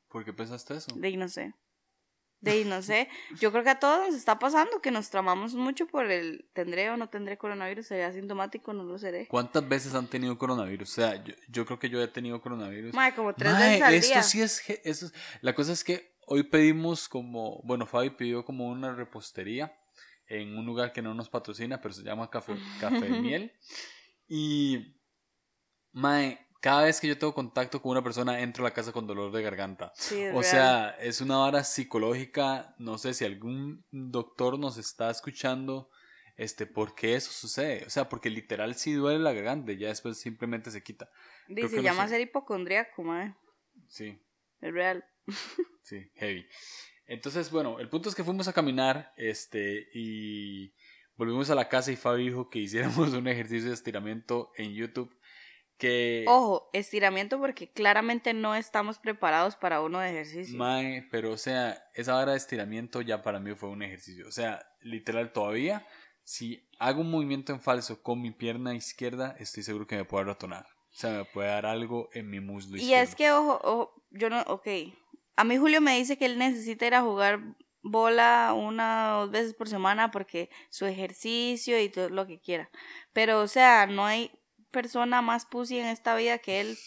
¿Por 0.09 0.25
qué 0.25 0.33
pensaste 0.33 0.75
eso? 0.77 0.95
De 0.95 1.09
ahí 1.09 1.17
no 1.17 1.29
sé. 1.29 1.55
De 2.41 2.51
ahí 2.51 2.65
no 2.65 2.83
sé. 2.83 3.09
Yo 3.41 3.51
creo 3.51 3.65
que 3.65 3.71
a 3.71 3.81
todos 3.81 4.07
nos 4.07 4.15
está 4.15 4.39
pasando 4.39 4.81
que 4.83 4.91
nos 4.91 5.09
tramamos 5.09 5.55
mucho 5.55 5.87
por 5.87 6.05
el 6.11 6.49
tendré 6.53 6.91
o 6.91 6.97
no 6.99 7.09
tendré 7.09 7.39
coronavirus, 7.39 7.87
seré 7.87 8.05
asintomático, 8.05 8.73
no 8.75 8.85
lo 8.85 8.99
seré. 8.99 9.27
¿Cuántas 9.27 9.67
veces 9.67 9.95
han 9.95 10.07
tenido 10.07 10.37
coronavirus? 10.39 10.89
O 10.91 10.95
sea, 10.95 11.25
yo, 11.25 11.33
yo 11.49 11.65
creo 11.65 11.79
que 11.79 11.89
yo 11.89 12.01
he 12.01 12.09
tenido 12.09 12.41
coronavirus. 12.43 12.93
Mae, 12.95 13.15
como 13.15 13.35
tres 13.35 13.53
Mae, 13.53 13.69
veces 13.71 13.83
al 13.83 13.95
esto 13.95 14.13
día. 14.15 14.23
sí 14.23 14.43
es, 14.43 14.59
ge- 14.61 14.83
esto 14.85 15.07
es- 15.07 15.15
La 15.41 15.55
cosa 15.55 15.73
es 15.73 15.83
que 15.83 16.15
hoy 16.27 16.43
pedimos 16.45 17.09
como. 17.09 17.63
Bueno, 17.65 17.87
Fabi 17.87 18.11
pidió 18.11 18.45
como 18.45 18.69
una 18.69 18.95
repostería 18.95 19.75
en 20.29 20.57
un 20.57 20.67
lugar 20.67 20.93
que 20.93 21.03
no 21.03 21.15
nos 21.15 21.29
patrocina, 21.29 21.81
pero 21.81 21.95
se 21.95 22.03
llama 22.03 22.31
Café, 22.31 22.55
Café 22.81 23.09
Miel. 23.09 23.53
Y. 24.29 24.95
Mae, 25.93 26.39
cada 26.61 26.85
vez 26.85 27.01
que 27.01 27.09
yo 27.09 27.17
tengo 27.17 27.33
contacto 27.35 27.81
con 27.81 27.93
una 27.93 28.03
persona, 28.03 28.41
entro 28.41 28.65
a 28.65 28.69
la 28.69 28.75
casa 28.75 28.93
con 28.93 29.07
dolor 29.07 29.33
de 29.33 29.43
garganta. 29.43 29.93
Sí, 29.95 30.17
O 30.27 30.41
real. 30.41 30.45
sea, 30.45 30.91
es 31.01 31.21
una 31.21 31.39
vara 31.39 31.65
psicológica. 31.65 32.75
No 32.79 32.99
sé 32.99 33.15
si 33.15 33.25
algún 33.25 33.85
doctor 33.91 34.59
nos 34.59 34.77
está 34.77 35.11
escuchando. 35.11 35.91
Este, 36.37 36.67
¿por 36.67 36.95
qué 36.95 37.15
eso 37.15 37.33
sucede? 37.33 37.85
O 37.87 37.91
sea, 37.91 38.11
porque 38.11 38.29
literal 38.29 38.75
sí 38.75 38.93
duele 38.93 39.21
la 39.21 39.33
garganta 39.33 39.73
y 39.73 39.79
ya 39.79 39.89
después 39.89 40.19
simplemente 40.19 40.71
se 40.71 40.83
quita. 40.83 41.09
Dice, 41.49 41.81
llama 41.83 42.05
sé. 42.05 42.11
ser 42.11 42.21
hipocondríaco, 42.21 43.03
mae. 43.03 43.35
Sí, 43.89 44.21
Es 44.61 44.73
real. 44.75 45.03
sí, 45.83 46.11
heavy. 46.17 46.47
Entonces, 47.07 47.51
bueno, 47.51 47.79
el 47.79 47.89
punto 47.89 48.09
es 48.09 48.15
que 48.15 48.25
fuimos 48.25 48.49
a 48.49 48.53
caminar, 48.53 49.13
este, 49.17 49.89
y 49.95 50.73
volvimos 51.17 51.51
a 51.51 51.55
la 51.55 51.69
casa 51.69 51.93
y 51.93 51.97
Fabi 51.97 52.25
dijo 52.25 52.51
que 52.51 52.59
hiciéramos 52.61 53.13
un 53.13 53.29
ejercicio 53.29 53.69
de 53.69 53.75
estiramiento 53.75 54.53
en 54.57 54.75
YouTube. 54.75 55.15
Que. 55.79 56.25
Ojo, 56.27 56.71
estiramiento 56.73 57.39
porque 57.39 57.71
claramente 57.71 58.33
no 58.33 58.55
estamos 58.55 58.99
preparados 58.99 59.57
para 59.57 59.83
uno 59.83 60.01
de 60.01 60.11
ejercicio. 60.11 60.57
Mae, 60.57 61.07
pero 61.11 61.33
o 61.33 61.37
sea, 61.37 61.91
esa 61.93 62.17
hora 62.17 62.33
de 62.33 62.39
estiramiento 62.39 63.03
ya 63.03 63.23
para 63.23 63.41
mí 63.41 63.55
fue 63.55 63.69
un 63.69 63.83
ejercicio. 63.83 64.27
O 64.27 64.33
sea, 64.33 64.67
literal, 64.81 65.33
todavía, 65.33 65.87
si 66.25 66.67
hago 66.79 67.03
un 67.03 67.11
movimiento 67.11 67.53
en 67.53 67.61
falso 67.61 68.03
con 68.03 68.23
mi 68.23 68.31
pierna 68.31 68.75
izquierda, 68.75 69.37
estoy 69.39 69.63
seguro 69.63 69.87
que 69.87 69.97
me 69.97 70.07
puede 70.07 70.25
ratonar. 70.25 70.67
O 70.97 70.99
sea, 70.99 71.11
me 71.11 71.25
puede 71.27 71.49
dar 71.49 71.67
algo 71.67 72.09
en 72.15 72.31
mi 72.31 72.41
muslo 72.41 72.79
izquierdo. 72.79 73.01
Y 73.01 73.05
es 73.05 73.15
que, 73.15 73.31
ojo, 73.31 73.61
ojo, 73.63 74.03
yo 74.13 74.31
no, 74.31 74.41
ok. 74.47 74.67
A 75.37 75.45
mí 75.45 75.59
Julio 75.59 75.81
me 75.81 75.97
dice 75.97 76.17
que 76.17 76.27
él 76.27 76.39
necesita 76.39 76.87
ir 76.87 76.95
a 76.95 77.03
jugar 77.03 77.41
bola 77.83 78.53
una 78.57 79.19
o 79.19 79.21
dos 79.23 79.31
veces 79.31 79.55
por 79.55 79.69
semana 79.69 80.11
porque 80.11 80.51
su 80.71 80.87
ejercicio 80.87 81.81
y 81.81 81.89
todo 81.89 82.09
lo 82.09 82.27
que 82.27 82.41
quiera. 82.41 82.71
Pero, 83.13 83.41
o 83.41 83.49
sea, 83.49 83.87
no 83.87 84.05
hay 84.05 84.33
persona 84.71 85.23
más 85.23 85.47
pussy 85.47 85.79
en 85.79 85.87
esta 85.87 86.17
vida 86.17 86.39
que 86.39 86.61
él 86.61 86.79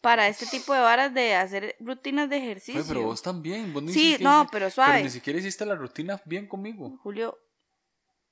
para 0.00 0.28
este 0.28 0.46
tipo 0.46 0.72
de 0.72 0.80
varas 0.80 1.12
de 1.12 1.34
hacer 1.34 1.76
rutinas 1.78 2.30
de 2.30 2.38
ejercicio. 2.38 2.82
pero 2.88 3.02
vos 3.02 3.22
también. 3.22 3.72
Vos 3.72 3.84
sí, 3.92 4.16
no, 4.20 4.46
pero 4.50 4.70
suave. 4.70 4.92
Pero 4.94 5.04
ni 5.04 5.10
siquiera 5.10 5.38
hiciste 5.38 5.66
la 5.66 5.74
rutina 5.74 6.20
bien 6.24 6.48
conmigo. 6.48 6.98
Julio, 7.02 7.38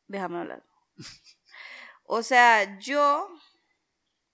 déjame 0.06 0.38
hablar. 0.38 0.64
o 2.04 2.22
sea, 2.22 2.78
yo, 2.78 3.28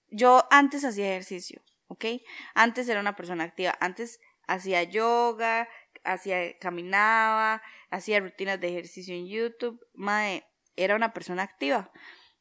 yo 0.08 0.46
antes 0.50 0.84
hacía 0.84 1.10
ejercicio, 1.10 1.60
¿ok? 1.88 2.04
Antes 2.54 2.88
era 2.88 3.00
una 3.00 3.16
persona 3.16 3.44
activa. 3.44 3.76
Antes 3.80 4.20
hacía 4.46 4.82
yoga, 4.82 5.68
hacía, 6.04 6.58
caminaba, 6.58 7.62
hacía 7.90 8.20
rutinas 8.20 8.60
de 8.60 8.68
ejercicio 8.68 9.14
en 9.14 9.26
YouTube. 9.26 9.80
Mae, 9.94 10.44
era 10.76 10.96
una 10.96 11.12
persona 11.12 11.42
activa. 11.42 11.90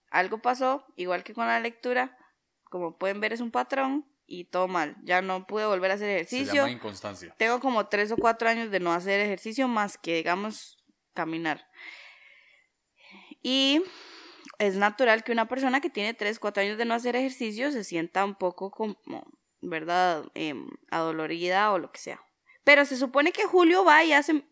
Algo 0.10 0.42
pasó, 0.42 0.86
igual 0.96 1.24
que 1.24 1.34
con 1.34 1.48
la 1.48 1.60
lectura, 1.60 2.18
como 2.66 2.98
pueden 2.98 3.20
ver 3.20 3.34
es 3.34 3.42
un 3.42 3.52
patrón 3.52 4.06
y 4.26 4.46
todo 4.46 4.68
mal. 4.68 4.96
Ya 5.04 5.22
no 5.22 5.48
pude 5.48 5.66
volver 5.66 5.92
a 5.92 5.96
hacer 5.96 6.10
ejercicio. 6.10 6.52
Se 6.52 6.58
llama 6.58 6.72
inconstancia. 6.72 7.36
Tengo 7.38 7.60
como 7.60 7.88
tres 7.88 8.12
o 8.12 8.18
cuatro 8.18 8.50
años 8.50 8.72
de 8.72 8.80
no 8.80 8.94
hacer 8.94 9.20
ejercicio 9.20 9.68
más 9.68 9.98
que, 9.98 10.16
digamos, 10.16 10.78
caminar. 11.14 11.68
Y 13.42 13.84
es 14.60 14.76
natural 14.76 15.24
que 15.24 15.32
una 15.32 15.48
persona 15.48 15.82
que 15.82 15.90
tiene 15.90 16.14
tres, 16.14 16.40
cuatro 16.40 16.64
años 16.64 16.78
de 16.78 16.86
no 16.86 16.94
hacer 16.94 17.16
ejercicio 17.16 17.72
se 17.72 17.84
sienta 17.84 18.24
un 18.24 18.36
poco 18.36 18.72
como, 18.72 18.98
¿verdad? 19.64 20.26
Em, 20.34 20.68
adolorida 20.92 21.72
o 21.72 21.80
lo 21.80 21.92
que 21.92 22.00
sea. 22.00 22.22
Pero 22.64 22.86
se 22.86 22.98
supone 22.98 23.32
que 23.32 23.46
Julio 23.46 23.84
va 23.84 24.04
y 24.04 24.14
hace, 24.14 24.44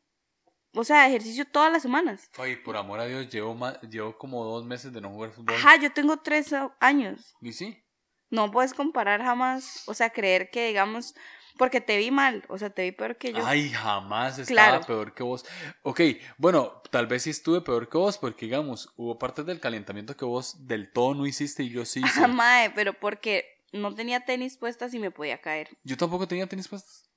o 0.74 0.84
sea, 0.84 1.08
ejercicio 1.08 1.46
todas 1.46 1.72
las 1.72 1.82
semanas. 1.82 2.30
Ay, 2.38 2.58
por 2.58 2.77
amor 2.77 3.00
a 3.00 3.06
Dios, 3.06 3.30
llevo, 3.30 3.56
más, 3.56 3.80
llevo 3.82 4.18
como 4.18 4.44
dos 4.44 4.65
meses 4.65 4.91
de 4.91 5.01
no 5.01 5.10
jugar 5.10 5.32
fútbol. 5.32 5.56
Ajá, 5.56 5.77
yo 5.77 5.91
tengo 5.91 6.18
tres 6.18 6.53
años. 6.80 7.36
¿Y 7.41 7.53
sí? 7.53 7.84
No 8.30 8.50
puedes 8.51 8.74
comparar 8.74 9.22
jamás, 9.22 9.84
o 9.88 9.94
sea, 9.94 10.10
creer 10.10 10.50
que, 10.51 10.68
digamos, 10.68 11.15
porque 11.58 11.82
te 11.82 11.98
vi 11.98 12.12
mal, 12.12 12.44
o 12.48 12.58
sea, 12.58 12.70
te 12.70 12.84
vi 12.84 12.91
peor 12.91 13.18
que 13.18 13.34
yo. 13.34 13.46
Ay, 13.46 13.70
jamás 13.70 14.39
estaba 14.39 14.82
peor 14.82 15.13
que 15.13 15.24
vos. 15.24 15.46
Ok, 15.84 16.01
bueno, 16.38 16.82
tal 16.89 17.08
vez 17.08 17.24
sí 17.24 17.30
estuve 17.30 17.62
peor 17.62 17.89
que 17.89 17.98
vos, 17.98 18.18
porque, 18.18 18.46
digamos, 18.46 18.91
hubo 18.96 19.20
partes 19.20 19.46
del 19.46 19.60
calentamiento 19.60 20.15
que 20.15 20.25
vos 20.25 20.65
del 20.65 20.91
todo 20.91 21.13
no 21.13 21.25
hiciste 21.25 21.63
y 21.63 21.70
yo 21.70 21.86
sí 21.86 22.01
hice. 22.03 22.27
Mae, 22.27 22.72
pero 22.72 22.94
porque 22.94 23.61
no 23.72 23.94
tenía 23.96 24.25
tenis 24.25 24.58
puestas 24.58 24.94
y 24.94 25.00
me 25.00 25.12
podía 25.12 25.40
caer. 25.40 25.70
Yo 25.84 25.98
tampoco 25.98 26.28
tenía 26.28 26.48
tenis 26.48 26.68
puestas. 26.68 27.10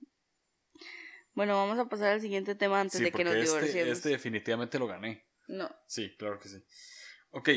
Bueno, 1.34 1.56
vamos 1.56 1.78
a 1.78 1.88
pasar 1.88 2.12
al 2.12 2.20
siguiente 2.20 2.54
tema 2.54 2.80
antes 2.80 3.00
de 3.00 3.10
que 3.10 3.24
nos 3.24 3.34
este, 3.34 3.46
divorciemos. 3.46 3.92
Este 3.92 4.08
definitivamente 4.10 4.78
lo 4.78 4.86
gané. 4.86 5.26
No. 5.48 5.68
Sí, 5.86 6.14
claro 6.16 6.38
que 6.38 6.48
sí. 6.48 6.64
Ok, 7.30 7.48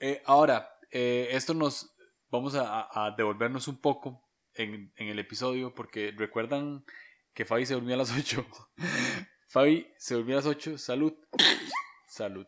eh, 0.00 0.22
ahora, 0.24 0.70
eh, 0.90 1.28
esto 1.30 1.54
nos. 1.54 1.92
Vamos 2.28 2.54
a, 2.56 3.14
devolvernos 3.16 3.68
un 3.68 3.80
poco 3.80 4.28
en, 4.52 4.92
en, 4.96 5.08
el 5.08 5.18
episodio 5.18 5.72
porque 5.74 6.12
recuerdan 6.16 6.84
que 7.32 7.44
Fabi 7.44 7.64
se 7.64 7.74
durmió 7.74 7.94
a 7.94 7.98
las 7.98 8.10
8. 8.10 8.44
Fabi 9.48 9.86
se 9.96 10.14
durmió 10.14 10.34
a 10.34 10.38
las 10.38 10.46
8. 10.46 10.76
Salud. 10.76 11.14
Salud. 12.08 12.46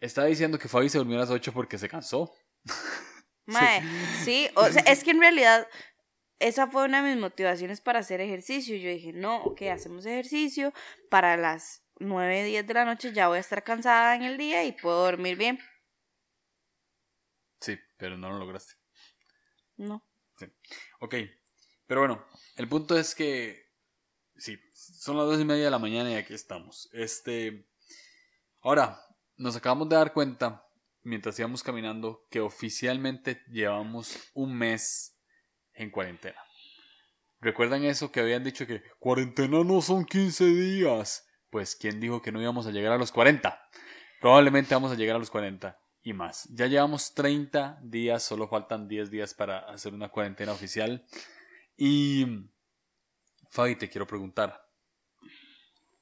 Estaba 0.00 0.26
diciendo 0.26 0.58
que 0.58 0.68
Fabi 0.68 0.88
se 0.88 0.98
durmió 0.98 1.16
a 1.16 1.20
las 1.20 1.30
8 1.30 1.52
porque 1.52 1.78
se 1.78 1.88
cansó. 1.88 2.34
Mae, 3.46 3.82
sí, 4.24 4.48
o 4.54 4.66
sea, 4.66 4.82
es 4.82 5.04
que 5.04 5.10
en 5.10 5.20
realidad 5.20 5.68
esa 6.38 6.66
fue 6.66 6.84
una 6.84 7.02
de 7.02 7.10
mis 7.10 7.20
motivaciones 7.20 7.80
para 7.80 8.00
hacer 8.00 8.20
ejercicio. 8.20 8.76
Yo 8.76 8.90
dije, 8.90 9.12
no, 9.12 9.42
ok, 9.44 9.62
hacemos 9.62 10.04
ejercicio. 10.06 10.72
Para 11.10 11.36
las 11.36 11.82
9, 11.98 12.44
10 12.44 12.66
de 12.66 12.74
la 12.74 12.84
noche 12.84 13.12
ya 13.12 13.28
voy 13.28 13.38
a 13.38 13.40
estar 13.40 13.62
cansada 13.62 14.16
en 14.16 14.22
el 14.22 14.36
día 14.36 14.64
y 14.64 14.72
puedo 14.72 15.04
dormir 15.04 15.36
bien. 15.36 15.58
Sí, 17.60 17.78
pero 17.96 18.16
no 18.16 18.30
lo 18.30 18.38
lograste. 18.38 18.74
No. 19.76 20.04
Sí. 20.36 20.46
Ok, 21.00 21.14
pero 21.86 22.00
bueno, 22.00 22.26
el 22.56 22.68
punto 22.68 22.98
es 22.98 23.14
que, 23.14 23.70
sí, 24.36 24.58
son 24.72 25.16
las 25.16 25.26
dos 25.26 25.40
y 25.40 25.44
media 25.44 25.64
de 25.64 25.70
la 25.70 25.78
mañana 25.78 26.10
y 26.10 26.16
aquí 26.16 26.34
estamos. 26.34 26.88
Este, 26.92 27.68
ahora, 28.60 29.00
nos 29.36 29.56
acabamos 29.56 29.88
de 29.88 29.96
dar 29.96 30.12
cuenta, 30.12 30.63
mientras 31.04 31.38
íbamos 31.38 31.62
caminando, 31.62 32.26
que 32.30 32.40
oficialmente 32.40 33.42
llevamos 33.48 34.18
un 34.34 34.56
mes 34.56 35.16
en 35.74 35.90
cuarentena. 35.90 36.40
¿Recuerdan 37.40 37.84
eso 37.84 38.10
que 38.10 38.20
habían 38.20 38.42
dicho 38.42 38.66
que 38.66 38.82
cuarentena 38.98 39.62
no 39.62 39.80
son 39.82 40.04
15 40.04 40.46
días? 40.46 41.28
Pues 41.50 41.76
¿quién 41.76 42.00
dijo 42.00 42.22
que 42.22 42.32
no 42.32 42.40
íbamos 42.40 42.66
a 42.66 42.70
llegar 42.70 42.92
a 42.92 42.98
los 42.98 43.12
40? 43.12 43.60
Probablemente 44.20 44.74
vamos 44.74 44.92
a 44.92 44.94
llegar 44.94 45.16
a 45.16 45.18
los 45.18 45.30
40 45.30 45.78
y 46.02 46.14
más. 46.14 46.48
Ya 46.50 46.66
llevamos 46.66 47.12
30 47.14 47.80
días, 47.82 48.22
solo 48.22 48.48
faltan 48.48 48.88
10 48.88 49.10
días 49.10 49.34
para 49.34 49.58
hacer 49.58 49.92
una 49.92 50.08
cuarentena 50.08 50.52
oficial. 50.52 51.04
Y 51.76 52.26
Fabi, 53.50 53.76
te 53.76 53.88
quiero 53.88 54.06
preguntar, 54.06 54.66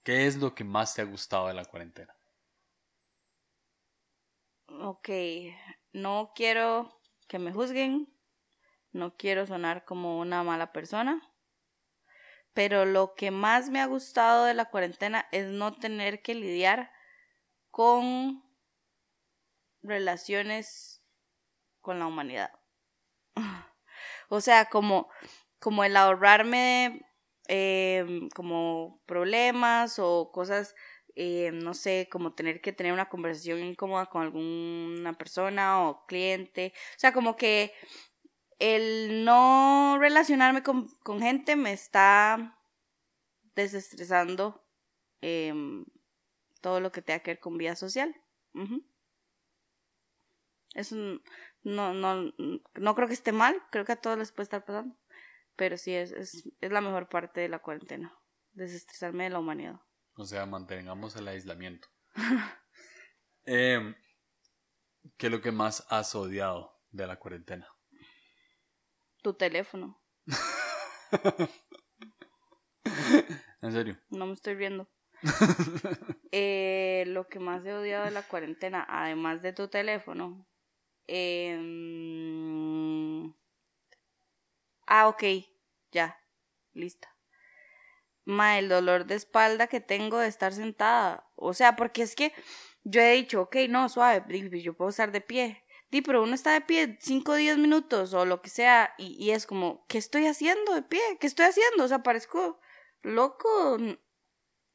¿qué 0.02 0.26
es 0.26 0.36
lo 0.36 0.54
que 0.54 0.64
más 0.64 0.94
te 0.94 1.02
ha 1.02 1.04
gustado 1.04 1.48
de 1.48 1.54
la 1.54 1.64
cuarentena? 1.64 2.14
Ok, 4.80 5.10
no 5.92 6.32
quiero 6.34 6.98
que 7.28 7.38
me 7.38 7.52
juzguen, 7.52 8.08
no 8.92 9.16
quiero 9.16 9.46
sonar 9.46 9.84
como 9.84 10.18
una 10.18 10.42
mala 10.42 10.72
persona, 10.72 11.22
pero 12.54 12.86
lo 12.86 13.14
que 13.14 13.30
más 13.30 13.68
me 13.68 13.80
ha 13.80 13.86
gustado 13.86 14.44
de 14.44 14.54
la 14.54 14.70
cuarentena 14.70 15.28
es 15.30 15.48
no 15.48 15.74
tener 15.74 16.22
que 16.22 16.34
lidiar 16.34 16.90
con 17.70 18.42
relaciones 19.82 21.02
con 21.80 21.98
la 21.98 22.06
humanidad. 22.06 22.52
o 24.30 24.40
sea, 24.40 24.66
como, 24.66 25.10
como 25.58 25.84
el 25.84 25.96
ahorrarme 25.96 27.02
em, 27.46 28.28
como 28.30 29.02
problemas 29.06 29.98
o 29.98 30.30
cosas, 30.32 30.74
eh, 31.14 31.50
no 31.52 31.74
sé, 31.74 32.08
como 32.10 32.32
tener 32.34 32.60
que 32.60 32.72
tener 32.72 32.92
una 32.92 33.08
conversación 33.08 33.60
incómoda 33.60 34.06
con 34.06 34.22
alguna 34.22 35.12
persona 35.14 35.86
o 35.88 36.06
cliente. 36.06 36.72
O 36.96 37.00
sea, 37.00 37.12
como 37.12 37.36
que 37.36 37.72
el 38.58 39.24
no 39.24 39.98
relacionarme 40.00 40.62
con, 40.62 40.88
gente 41.20 41.56
me 41.56 41.72
está 41.72 42.58
desestresando 43.54 44.64
em, 45.20 45.84
todo 46.60 46.80
lo 46.80 46.92
que 46.92 47.02
tenga 47.02 47.20
que 47.20 47.32
ver 47.32 47.40
con 47.40 47.58
vida 47.58 47.76
social. 47.76 48.14
Es 50.74 50.92
no, 50.92 51.94
no, 51.94 52.32
no 52.74 52.94
creo 52.94 53.08
que 53.08 53.14
esté 53.14 53.32
mal, 53.32 53.56
creo 53.70 53.84
que 53.84 53.92
a 53.92 54.00
todos 54.00 54.18
les 54.18 54.32
puede 54.32 54.44
estar 54.44 54.64
pasando, 54.64 54.96
pero 55.56 55.76
sí 55.76 55.94
es, 55.94 56.12
es, 56.12 56.48
es 56.60 56.72
la 56.72 56.80
mejor 56.80 57.08
parte 57.08 57.40
de 57.40 57.48
la 57.48 57.60
cuarentena, 57.60 58.16
desestresarme 58.52 59.24
de 59.24 59.30
la 59.30 59.38
humanidad. 59.38 59.80
O 60.14 60.24
sea, 60.24 60.46
mantengamos 60.46 61.16
el 61.16 61.28
aislamiento. 61.28 61.88
eh, 63.46 63.94
¿Qué 65.16 65.26
es 65.26 65.32
lo 65.32 65.40
que 65.40 65.52
más 65.52 65.86
has 65.88 66.14
odiado 66.14 66.78
de 66.90 67.06
la 67.06 67.18
cuarentena? 67.18 67.68
Tu 69.22 69.34
teléfono. 69.34 70.00
¿En 73.62 73.72
serio? 73.72 73.98
No 74.10 74.26
me 74.26 74.32
estoy 74.32 74.54
viendo. 74.56 74.88
eh, 76.32 77.04
lo 77.06 77.28
que 77.28 77.38
más 77.38 77.64
he 77.64 77.72
odiado 77.72 78.04
de 78.04 78.10
la 78.10 78.26
cuarentena, 78.26 78.84
además 78.88 79.40
de 79.42 79.52
tu 79.52 79.68
teléfono. 79.68 80.46
Eh... 81.06 81.56
Ah, 84.86 85.08
ok. 85.08 85.22
Ya. 85.92 86.18
Lista. 86.74 87.11
Ma, 88.24 88.58
el 88.58 88.68
dolor 88.68 89.06
de 89.06 89.16
espalda 89.16 89.66
que 89.66 89.80
tengo 89.80 90.18
de 90.18 90.28
estar 90.28 90.52
sentada. 90.52 91.28
O 91.34 91.54
sea, 91.54 91.76
porque 91.76 92.02
es 92.02 92.14
que 92.14 92.32
yo 92.84 93.00
he 93.00 93.12
dicho, 93.12 93.42
ok, 93.42 93.56
no, 93.68 93.88
suave, 93.88 94.24
yo 94.62 94.74
puedo 94.76 94.90
estar 94.90 95.12
de 95.12 95.20
pie. 95.20 95.64
Sí, 95.90 96.00
pero 96.00 96.22
uno 96.22 96.34
está 96.34 96.52
de 96.52 96.62
pie 96.62 96.96
5 97.00 97.32
o 97.32 97.34
10 97.34 97.58
minutos 97.58 98.14
o 98.14 98.24
lo 98.24 98.40
que 98.40 98.48
sea 98.48 98.94
y, 98.96 99.14
y, 99.22 99.32
es 99.32 99.46
como, 99.46 99.84
¿qué 99.88 99.98
estoy 99.98 100.26
haciendo 100.26 100.74
de 100.74 100.82
pie? 100.82 101.00
¿Qué 101.20 101.26
estoy 101.26 101.46
haciendo? 101.46 101.84
O 101.84 101.88
sea, 101.88 102.02
parezco 102.02 102.58
loco. 103.02 103.76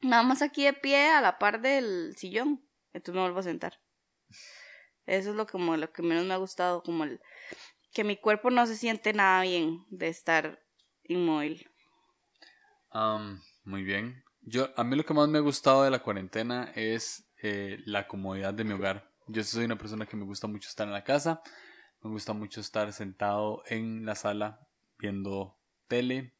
nada 0.01 0.23
más 0.23 0.41
aquí 0.41 0.63
de 0.65 0.73
pie 0.73 1.09
a 1.09 1.21
la 1.21 1.39
par 1.39 1.61
del 1.61 2.15
sillón. 2.17 2.63
Entonces 2.93 3.15
me 3.15 3.21
vuelvo 3.21 3.39
a 3.39 3.43
sentar. 3.43 3.79
Eso 5.07 5.31
es 5.31 5.35
lo, 5.35 5.47
como, 5.47 5.75
lo 5.77 5.91
que 5.91 6.03
menos 6.03 6.25
me 6.25 6.33
ha 6.33 6.37
gustado, 6.37 6.83
como 6.83 7.05
el 7.05 7.21
que 7.93 8.03
mi 8.03 8.17
cuerpo 8.17 8.51
no 8.51 8.67
se 8.67 8.75
siente 8.75 9.13
nada 9.13 9.41
bien 9.41 9.85
de 9.89 10.09
estar 10.09 10.63
inmóvil. 11.03 11.71
Muy 13.63 13.83
bien. 13.83 14.23
Yo, 14.41 14.69
a 14.75 14.83
mí 14.83 14.95
lo 14.95 15.05
que 15.05 15.13
más 15.13 15.27
me 15.27 15.37
ha 15.37 15.41
gustado 15.41 15.83
de 15.83 15.91
la 15.91 15.99
cuarentena 15.99 16.71
es 16.75 17.27
eh, 17.41 17.79
la 17.85 18.07
comodidad 18.07 18.53
de 18.53 18.63
mi 18.63 18.73
hogar. 18.73 19.11
Yo 19.27 19.43
soy 19.43 19.65
una 19.65 19.77
persona 19.77 20.05
que 20.05 20.15
me 20.15 20.25
gusta 20.25 20.47
mucho 20.47 20.69
estar 20.69 20.87
en 20.87 20.93
la 20.93 21.03
casa, 21.03 21.41
me 22.01 22.09
gusta 22.09 22.33
mucho 22.33 22.61
estar 22.61 22.91
sentado 22.93 23.63
en 23.67 24.05
la 24.05 24.15
sala 24.15 24.67
viendo 24.97 25.57
tele, 25.87 26.33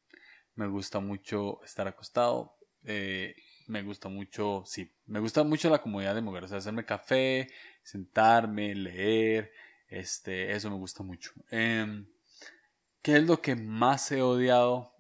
me 0.55 0.67
gusta 0.67 0.99
mucho 0.99 1.61
estar 1.63 1.87
acostado, 1.87 2.55
eh, 2.83 3.35
me 3.67 3.83
gusta 3.83 4.07
mucho, 4.07 4.63
sí, 4.65 4.91
me 5.05 5.19
gusta 5.19 5.43
mucho 5.43 5.69
la 5.69 5.81
comodidad 5.81 6.15
de 6.15 6.21
mi 6.21 6.29
hogar, 6.29 6.45
o 6.45 6.47
sea, 6.47 6.59
hacerme 6.59 6.85
café, 6.85 7.49
sentarme, 7.83 8.73
leer, 8.73 9.51
este, 9.89 10.53
eso 10.53 10.69
me 10.69 10.77
gusta 10.77 11.03
mucho. 11.03 11.31
Em, 11.51 12.07
¿Qué 13.01 13.17
es 13.17 13.23
lo 13.23 13.41
que 13.41 13.55
más 13.55 14.11
he 14.11 14.21
odiado 14.21 14.96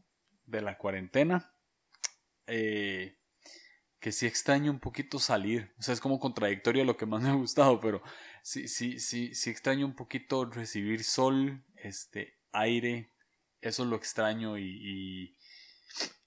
de 0.47 0.61
la 0.61 0.77
cuarentena? 0.77 1.53
Eh, 2.47 3.17
que 3.99 4.11
sí 4.11 4.25
extraño 4.25 4.71
un 4.71 4.79
poquito 4.79 5.19
salir. 5.19 5.73
O 5.77 5.81
sea, 5.81 5.93
es 5.93 5.99
como 5.99 6.19
contradictorio 6.19 6.83
lo 6.85 6.97
que 6.97 7.05
más 7.05 7.21
me 7.21 7.29
ha 7.29 7.33
gustado, 7.33 7.79
pero 7.79 8.01
sí, 8.41 8.67
sí, 8.67 8.99
sí, 8.99 9.33
sí 9.33 9.49
extraño 9.49 9.85
un 9.85 9.95
poquito 9.95 10.45
recibir 10.45 11.03
sol, 11.03 11.63
este, 11.75 12.39
aire. 12.51 13.13
Eso 13.61 13.85
lo 13.85 13.95
extraño 13.95 14.57
y, 14.57 15.35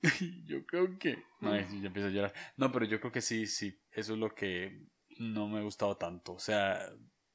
yo 0.46 0.66
creo 0.66 0.98
que... 0.98 1.22
No, 1.40 1.56
ya 1.56 1.86
empiezo 1.86 2.08
a 2.08 2.10
llorar. 2.10 2.34
No, 2.56 2.70
pero 2.72 2.86
yo 2.86 3.00
creo 3.00 3.12
que 3.12 3.22
sí, 3.22 3.46
sí. 3.46 3.80
Eso 3.92 4.14
es 4.14 4.18
lo 4.18 4.34
que 4.34 4.86
no 5.18 5.48
me 5.48 5.60
ha 5.60 5.62
gustado 5.62 5.96
tanto. 5.96 6.32
O 6.32 6.40
sea, 6.40 6.80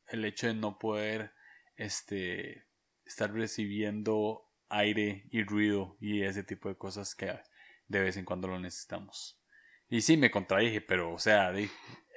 el 0.07 0.25
hecho 0.25 0.47
de 0.47 0.53
no 0.53 0.77
poder, 0.77 1.33
este, 1.75 2.67
estar 3.05 3.31
recibiendo 3.31 4.45
aire 4.69 5.27
y 5.31 5.43
ruido 5.43 5.98
y 6.00 6.24
ese 6.24 6.43
tipo 6.43 6.69
de 6.69 6.77
cosas 6.77 7.15
que 7.15 7.39
de 7.88 8.00
vez 8.00 8.17
en 8.17 8.25
cuando 8.25 8.48
lo 8.48 8.60
necesitamos. 8.60 9.39
Y 9.88 10.01
sí, 10.01 10.17
me 10.17 10.31
contradije, 10.31 10.81
pero 10.81 11.13
o 11.13 11.19
sea, 11.19 11.53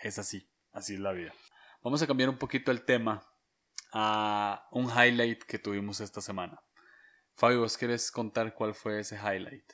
es 0.03 0.19
así, 0.19 0.51
así 0.73 0.95
es 0.95 1.01
la 1.01 1.13
vida. 1.13 1.35
Vamos 1.83 2.03
a 2.03 2.07
cambiar 2.07 2.29
un 2.29 2.39
poquito 2.39 2.71
el 2.71 2.85
tema 2.85 3.23
a 3.93 4.69
un 4.73 4.87
highlight 4.87 5.43
que 5.45 5.59
tuvimos 5.59 6.01
esta 6.01 6.21
semana. 6.21 6.61
Fabio, 7.35 7.61
¿vos 7.61 7.79
querés 7.79 8.11
contar 8.11 8.55
cuál 8.55 8.75
fue 8.75 9.01
ese 9.01 9.17
highlight? 9.17 9.73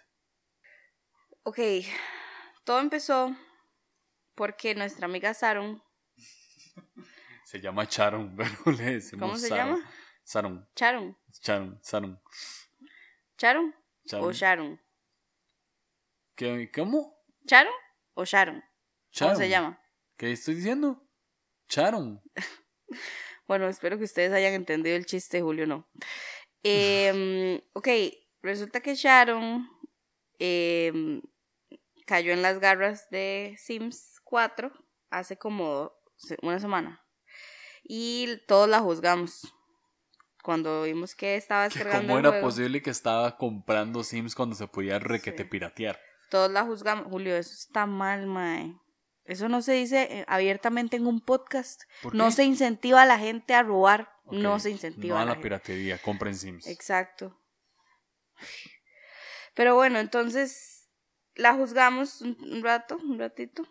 Ok, 1.45 1.59
todo 2.64 2.81
empezó 2.81 3.35
porque 4.35 4.75
nuestra 4.75 5.07
amiga 5.07 5.33
Saron. 5.35 5.83
se 7.45 7.61
llama 7.61 7.87
Charon, 7.87 8.35
pero 8.37 8.76
le 8.76 8.95
decimos 8.95 9.28
¿Cómo 9.28 9.38
se 9.38 9.50
llama? 9.50 9.78
Saron. 10.25 10.66
Charon. 10.75 11.16
Charon, 11.40 11.78
Saron. 11.83 12.21
¿Charon? 13.37 13.75
¿O 14.12 14.33
Sharon? 14.33 14.81
¿Qué, 16.35 16.71
¿Cómo? 16.75 17.14
¿Charon 17.47 17.73
o 18.14 18.25
Sharon? 18.25 18.64
¿Cómo 19.19 19.37
se 19.37 19.49
llama? 19.49 19.81
¿Qué 20.16 20.33
estoy 20.33 20.54
diciendo? 20.54 21.07
Charon. 21.69 22.23
bueno, 23.47 23.69
espero 23.69 23.99
que 23.99 24.04
ustedes 24.04 24.33
hayan 24.33 24.54
entendido 24.54 24.97
el 24.97 25.07
chiste, 25.07 25.43
Julio, 25.43 25.66
no. 25.66 25.88
Eh, 26.62 27.62
ok, 27.75 27.88
resulta 28.43 28.81
que 28.81 28.95
Sharon 28.95 29.69
eh, 30.38 31.21
cayó 32.07 32.33
en 32.33 32.43
las 32.43 32.59
garras 32.61 33.11
de 33.11 33.57
Sims 33.59 34.21
4 34.25 34.73
hace 35.11 35.37
como 35.37 35.93
una 36.43 36.59
semana. 36.59 37.04
Y 37.83 38.38
todos 38.49 38.69
la 38.69 38.81
juzgamos. 38.81 39.53
Cuando 40.44 40.83
vimos 40.83 41.14
que 41.14 41.37
estaba 41.37 41.64
descargando. 41.64 42.07
¿Cómo 42.07 42.18
era 42.18 42.38
posible 42.42 42.83
que 42.83 42.90
estaba 42.90 43.38
comprando 43.38 44.04
Sims 44.04 44.35
cuando 44.35 44.54
se 44.54 44.68
podía 44.68 44.98
requete 44.98 45.46
piratear? 45.46 45.98
Todos 46.28 46.50
la 46.50 46.64
juzgamos. 46.64 47.07
Julio, 47.07 47.35
eso 47.35 47.54
está 47.54 47.87
mal, 47.87 48.26
mae. 48.26 48.76
Eso 49.24 49.48
no 49.48 49.62
se 49.62 49.72
dice 49.72 50.02
eh, 50.02 50.24
abiertamente 50.28 50.98
en 50.98 51.07
un 51.07 51.22
podcast. 51.22 51.85
No 52.12 52.30
se 52.30 52.44
incentiva 52.44 53.00
a 53.00 53.07
la 53.07 53.18
gente 53.18 53.54
a 53.54 53.62
robar. 53.62 54.12
No 54.30 54.61
se 54.61 54.68
incentiva. 54.68 55.16
No 55.16 55.22
a 55.22 55.35
la, 55.35 55.40
piratería, 55.40 55.96
compren 55.96 56.35
Sims. 56.35 56.66
Exacto. 56.66 57.40
Pero 59.54 59.74
bueno, 59.76 59.98
entonces 59.98 60.90
la 61.37 61.54
juzgamos 61.54 62.20
un 62.20 62.62
rato, 62.62 62.98
un 63.02 63.18
ratito. 63.18 63.66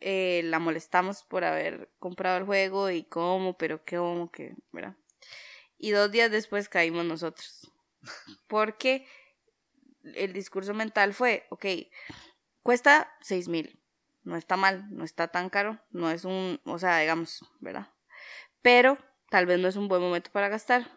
Eh, 0.00 0.40
la 0.44 0.58
molestamos 0.58 1.22
por 1.22 1.44
haber 1.44 1.90
comprado 1.98 2.38
el 2.38 2.44
juego 2.44 2.88
y 2.88 3.04
cómo, 3.04 3.58
pero 3.58 3.84
qué, 3.84 3.98
cómo, 3.98 4.30
que, 4.30 4.54
¿verdad? 4.72 4.96
Y 5.78 5.90
dos 5.90 6.10
días 6.10 6.30
después 6.30 6.68
caímos 6.68 7.04
nosotros. 7.04 7.70
Porque 8.46 9.06
el 10.02 10.32
discurso 10.32 10.74
mental 10.74 11.14
fue, 11.14 11.46
ok, 11.50 11.66
cuesta 12.62 13.12
seis 13.20 13.48
mil, 13.48 13.80
no 14.22 14.36
está 14.36 14.56
mal, 14.56 14.86
no 14.90 15.04
está 15.04 15.28
tan 15.28 15.50
caro, 15.50 15.80
no 15.90 16.10
es 16.10 16.24
un, 16.24 16.60
o 16.64 16.78
sea, 16.78 16.98
digamos, 16.98 17.44
¿verdad? 17.60 17.92
Pero 18.62 18.98
tal 19.30 19.46
vez 19.46 19.58
no 19.58 19.68
es 19.68 19.76
un 19.76 19.88
buen 19.88 20.02
momento 20.02 20.30
para 20.30 20.48
gastar. 20.48 20.90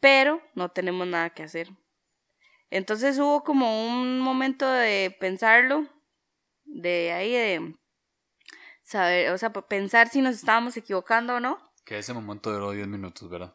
Pero 0.00 0.42
no 0.54 0.70
tenemos 0.70 1.06
nada 1.06 1.30
que 1.30 1.44
hacer. 1.44 1.68
Entonces 2.70 3.18
hubo 3.18 3.44
como 3.44 3.86
un 3.86 4.18
momento 4.20 4.68
de 4.68 5.16
pensarlo, 5.20 5.86
de 6.64 7.12
ahí 7.12 7.32
de 7.32 7.76
saber, 8.82 9.30
o 9.30 9.38
sea, 9.38 9.52
pensar 9.52 10.08
si 10.08 10.22
nos 10.22 10.36
estábamos 10.36 10.76
equivocando 10.76 11.36
o 11.36 11.40
no. 11.40 11.71
Que 11.84 11.98
ese 11.98 12.12
momento 12.12 12.52
duró 12.52 12.70
10 12.70 12.86
minutos, 12.88 13.28
¿verdad? 13.28 13.54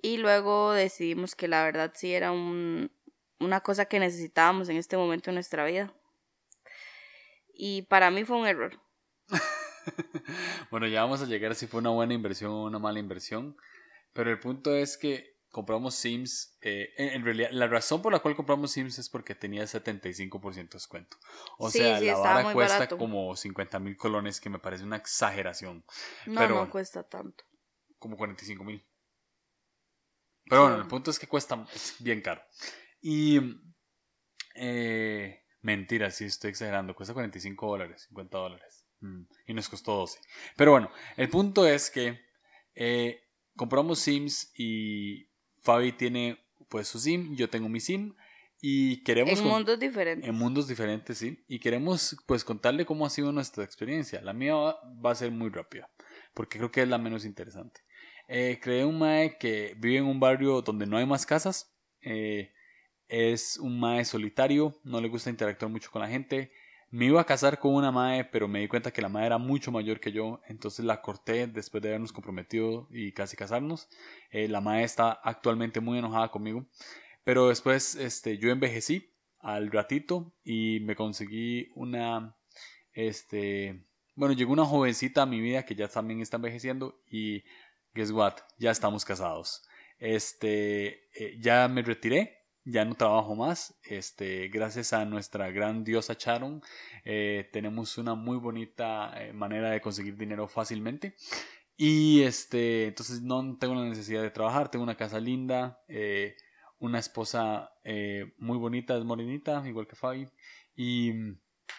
Y 0.00 0.16
luego 0.16 0.72
decidimos 0.72 1.34
que 1.34 1.48
la 1.48 1.64
verdad 1.64 1.92
sí 1.94 2.12
era 2.12 2.32
un, 2.32 2.90
una 3.38 3.60
cosa 3.60 3.84
que 3.84 4.00
necesitábamos 4.00 4.68
en 4.68 4.76
este 4.76 4.96
momento 4.96 5.30
de 5.30 5.34
nuestra 5.34 5.64
vida. 5.64 5.94
Y 7.54 7.82
para 7.82 8.10
mí 8.10 8.24
fue 8.24 8.38
un 8.38 8.46
error. 8.46 8.80
bueno, 10.70 10.86
ya 10.86 11.02
vamos 11.02 11.22
a 11.22 11.26
llegar 11.26 11.52
a 11.52 11.54
si 11.54 11.66
fue 11.66 11.80
una 11.80 11.90
buena 11.90 12.14
inversión 12.14 12.50
o 12.50 12.64
una 12.64 12.78
mala 12.78 12.98
inversión. 12.98 13.56
Pero 14.12 14.30
el 14.30 14.40
punto 14.40 14.74
es 14.74 14.96
que 14.96 15.32
compramos 15.52 15.94
Sims. 15.94 16.56
Eh, 16.62 16.92
en, 16.96 17.24
realidad, 17.24 17.50
la 17.52 17.68
razón 17.68 18.02
por 18.02 18.12
la 18.12 18.18
cual 18.18 18.34
compramos 18.34 18.72
Sims 18.72 18.98
es 18.98 19.08
porque 19.08 19.34
tenía 19.34 19.62
75% 19.64 20.54
de 20.54 20.64
descuento. 20.64 21.16
O 21.58 21.70
sea, 21.70 22.00
la 22.00 22.16
vara 22.16 22.52
cuesta 22.52 22.88
como 22.88 23.36
50 23.36 23.78
mil 23.78 23.96
colones, 23.96 24.40
que 24.40 24.50
me 24.50 24.58
parece 24.58 24.82
una 24.82 24.96
exageración. 24.96 25.84
No, 26.26 26.40
pero, 26.40 26.56
no 26.56 26.70
cuesta 26.70 27.02
tanto. 27.04 27.44
Como 28.02 28.16
45 28.16 28.64
mil. 28.64 28.84
Pero 30.50 30.62
bueno, 30.62 30.76
el 30.76 30.88
punto 30.88 31.12
es 31.12 31.20
que 31.20 31.28
cuesta 31.28 31.64
es 31.72 31.94
bien 32.00 32.20
caro. 32.20 32.42
Y. 33.00 33.38
Eh, 34.56 35.44
mentira, 35.60 36.10
sí 36.10 36.24
estoy 36.24 36.50
exagerando. 36.50 36.96
Cuesta 36.96 37.14
45 37.14 37.64
dólares, 37.64 38.06
50 38.08 38.38
dólares. 38.38 38.84
Mm, 38.98 39.22
y 39.46 39.54
nos 39.54 39.68
costó 39.68 39.94
12. 39.94 40.18
Pero 40.56 40.72
bueno, 40.72 40.90
el 41.16 41.28
punto 41.28 41.64
es 41.64 41.90
que 41.92 42.20
eh, 42.74 43.22
compramos 43.54 44.00
Sims 44.00 44.52
y 44.58 45.28
Fabi 45.60 45.92
tiene 45.92 46.44
pues 46.68 46.88
su 46.88 46.98
sim, 46.98 47.36
yo 47.36 47.48
tengo 47.48 47.68
mi 47.68 47.78
sim 47.78 48.16
y 48.64 49.02
queremos... 49.02 49.40
En 49.40 49.44
mundos 49.44 49.78
diferentes. 49.78 50.28
En 50.28 50.36
mundos 50.36 50.68
diferentes, 50.68 51.18
sí. 51.18 51.44
Y 51.48 51.58
queremos 51.58 52.16
pues 52.26 52.44
contarle 52.44 52.86
cómo 52.86 53.04
ha 53.04 53.10
sido 53.10 53.32
nuestra 53.32 53.64
experiencia. 53.64 54.20
La 54.22 54.32
mía 54.32 54.54
va, 54.54 55.10
a 55.10 55.14
ser 55.16 55.32
muy 55.32 55.50
rápida, 55.50 55.90
porque 56.32 56.58
creo 56.58 56.70
que 56.70 56.82
es 56.82 56.88
la 56.88 56.98
menos 56.98 57.24
interesante. 57.24 57.80
Eh, 58.28 58.58
creé 58.62 58.84
un 58.84 58.98
mae 58.98 59.36
que 59.38 59.74
vive 59.78 59.98
en 59.98 60.04
un 60.04 60.20
barrio 60.20 60.62
donde 60.62 60.86
no 60.86 60.96
hay 60.96 61.06
más 61.06 61.26
casas. 61.26 61.74
Eh, 62.00 62.52
es 63.08 63.58
un 63.58 63.78
mae 63.78 64.04
solitario, 64.04 64.74
no 64.84 65.00
le 65.00 65.08
gusta 65.08 65.30
interactuar 65.30 65.70
mucho 65.70 65.90
con 65.90 66.02
la 66.02 66.08
gente. 66.08 66.50
Me 66.90 67.06
iba 67.06 67.20
a 67.20 67.24
casar 67.24 67.58
con 67.58 67.74
una 67.74 67.90
mae, 67.90 68.24
pero 68.24 68.48
me 68.48 68.60
di 68.60 68.68
cuenta 68.68 68.90
que 68.90 69.02
la 69.02 69.08
mae 69.08 69.26
era 69.26 69.38
mucho 69.38 69.72
mayor 69.72 69.98
que 69.98 70.12
yo, 70.12 70.40
entonces 70.46 70.84
la 70.84 71.00
corté 71.00 71.46
después 71.46 71.82
de 71.82 71.88
habernos 71.88 72.12
comprometido 72.12 72.86
y 72.90 73.12
casi 73.12 73.36
casarnos. 73.36 73.88
Eh, 74.30 74.46
la 74.48 74.60
mae 74.60 74.84
está 74.84 75.12
actualmente 75.12 75.80
muy 75.80 75.98
enojada 75.98 76.30
conmigo, 76.30 76.66
pero 77.24 77.48
después 77.48 77.94
este, 77.94 78.36
yo 78.38 78.50
envejecí 78.50 79.10
al 79.40 79.70
ratito 79.70 80.34
y 80.44 80.80
me 80.80 80.94
conseguí 80.94 81.70
una, 81.74 82.36
este, 82.92 83.84
bueno, 84.14 84.34
llegó 84.34 84.52
una 84.52 84.64
jovencita 84.64 85.22
a 85.22 85.26
mi 85.26 85.40
vida 85.40 85.64
que 85.64 85.74
ya 85.74 85.88
también 85.88 86.20
está 86.20 86.36
envejeciendo 86.36 87.00
y 87.10 87.44
guess 87.94 88.10
what, 88.10 88.34
ya 88.58 88.70
estamos 88.70 89.04
casados. 89.04 89.62
Este, 89.98 91.08
eh, 91.14 91.38
ya 91.40 91.68
me 91.68 91.82
retiré, 91.82 92.46
ya 92.64 92.84
no 92.84 92.94
trabajo 92.94 93.34
más. 93.34 93.78
Este, 93.84 94.48
gracias 94.48 94.92
a 94.92 95.04
nuestra 95.04 95.50
gran 95.50 95.84
diosa 95.84 96.16
Charon, 96.16 96.62
eh, 97.04 97.48
tenemos 97.52 97.98
una 97.98 98.14
muy 98.14 98.36
bonita 98.38 99.12
eh, 99.16 99.32
manera 99.32 99.70
de 99.70 99.80
conseguir 99.80 100.16
dinero 100.16 100.48
fácilmente. 100.48 101.16
Y 101.76 102.22
este, 102.22 102.88
entonces 102.88 103.22
no 103.22 103.56
tengo 103.58 103.74
la 103.74 103.84
necesidad 103.84 104.22
de 104.22 104.30
trabajar, 104.30 104.70
tengo 104.70 104.82
una 104.84 104.96
casa 104.96 105.18
linda, 105.20 105.82
eh, 105.88 106.36
una 106.78 106.98
esposa 106.98 107.70
muy 108.38 108.58
bonita, 108.58 108.96
es 108.96 109.04
morenita, 109.04 109.62
igual 109.66 109.86
que 109.86 109.96
Fabi. 109.96 110.26
Y 110.74 111.12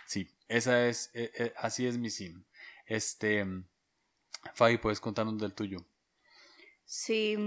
Sí, 0.05 0.29
esa 0.47 0.87
es, 0.87 1.09
eh, 1.13 1.31
eh, 1.37 1.53
así 1.57 1.87
es 1.87 1.97
mi 1.97 2.09
sim. 2.09 2.43
Este, 2.85 3.45
Fabi, 4.53 4.77
¿puedes 4.77 4.99
contarnos 4.99 5.37
del 5.39 5.53
tuyo? 5.53 5.79
Sí, 6.85 7.37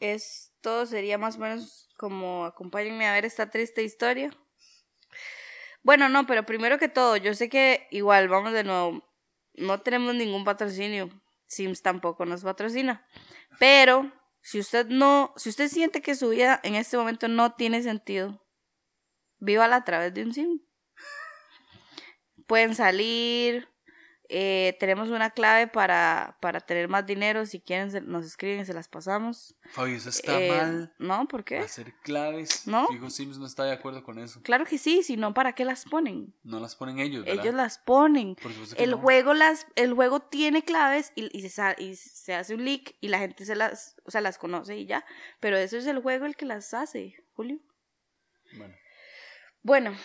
esto 0.00 0.86
sería 0.86 1.18
más 1.18 1.36
o 1.36 1.40
menos 1.40 1.88
como 1.96 2.44
acompáñenme 2.44 3.06
a 3.06 3.12
ver 3.12 3.24
esta 3.24 3.50
triste 3.50 3.82
historia. 3.82 4.30
Bueno, 5.82 6.08
no, 6.08 6.26
pero 6.26 6.46
primero 6.46 6.78
que 6.78 6.88
todo, 6.88 7.16
yo 7.16 7.34
sé 7.34 7.48
que 7.48 7.86
igual, 7.90 8.28
vamos 8.28 8.52
de 8.52 8.64
nuevo, 8.64 9.04
no 9.54 9.80
tenemos 9.82 10.14
ningún 10.14 10.44
patrocinio. 10.44 11.10
Sims 11.46 11.82
tampoco 11.82 12.24
nos 12.24 12.42
patrocina. 12.42 13.06
Pero 13.58 14.10
si 14.40 14.58
usted 14.58 14.86
no, 14.86 15.32
si 15.36 15.50
usted 15.50 15.68
siente 15.68 16.02
que 16.02 16.14
su 16.14 16.30
vida 16.30 16.60
en 16.64 16.74
este 16.74 16.96
momento 16.96 17.28
no 17.28 17.54
tiene 17.54 17.82
sentido, 17.82 18.44
vívala 19.38 19.76
a 19.76 19.84
través 19.84 20.12
de 20.14 20.22
un 20.22 20.34
sim. 20.34 20.60
Pueden 22.46 22.74
salir, 22.74 23.68
eh, 24.28 24.76
tenemos 24.80 25.10
una 25.10 25.30
clave 25.30 25.66
para, 25.66 26.36
para 26.40 26.60
tener 26.60 26.88
más 26.88 27.04
dinero. 27.06 27.44
Si 27.46 27.60
quieren, 27.60 28.10
nos 28.10 28.24
escriben 28.24 28.60
y 28.60 28.64
se 28.64 28.72
las 28.72 28.88
pasamos. 28.88 29.54
Fabio, 29.72 29.96
eso 29.96 30.08
está 30.08 30.40
eh, 30.40 30.48
mal. 30.48 30.94
No, 30.98 31.28
¿por 31.28 31.44
qué? 31.44 31.58
Hacer 31.58 31.92
claves. 32.02 32.66
No. 32.66 32.86
Fijo 32.88 33.10
Sims 33.10 33.38
no 33.38 33.46
está 33.46 33.64
de 33.64 33.72
acuerdo 33.72 34.02
con 34.02 34.18
eso. 34.18 34.40
Claro 34.42 34.64
que 34.64 34.78
sí, 34.78 35.02
si 35.02 35.16
no, 35.16 35.34
¿para 35.34 35.54
qué 35.54 35.64
las 35.64 35.84
ponen? 35.84 36.34
No 36.42 36.58
las 36.60 36.74
ponen 36.74 36.98
ellos. 36.98 37.24
¿verdad? 37.24 37.44
Ellos 37.44 37.54
las 37.54 37.78
ponen. 37.78 38.36
el, 38.76 38.94
juego 38.94 39.34
las, 39.34 39.66
el 39.76 39.92
juego 39.92 40.20
tiene 40.20 40.62
claves 40.62 41.12
y, 41.14 41.36
y, 41.36 41.48
se, 41.48 41.74
y 41.78 41.96
se 41.96 42.34
hace 42.34 42.54
un 42.54 42.64
leak 42.64 42.94
y 43.00 43.08
la 43.08 43.18
gente 43.18 43.44
se 43.44 43.56
las, 43.56 43.96
o 44.04 44.10
sea, 44.10 44.20
las 44.20 44.38
conoce 44.38 44.76
y 44.76 44.86
ya. 44.86 45.04
Pero 45.40 45.56
eso 45.56 45.76
es 45.76 45.86
el 45.86 46.00
juego 46.00 46.24
el 46.26 46.36
que 46.36 46.46
las 46.46 46.72
hace, 46.72 47.16
Julio. 47.34 47.58
Bueno. 48.56 48.74
Bueno, 49.62 49.96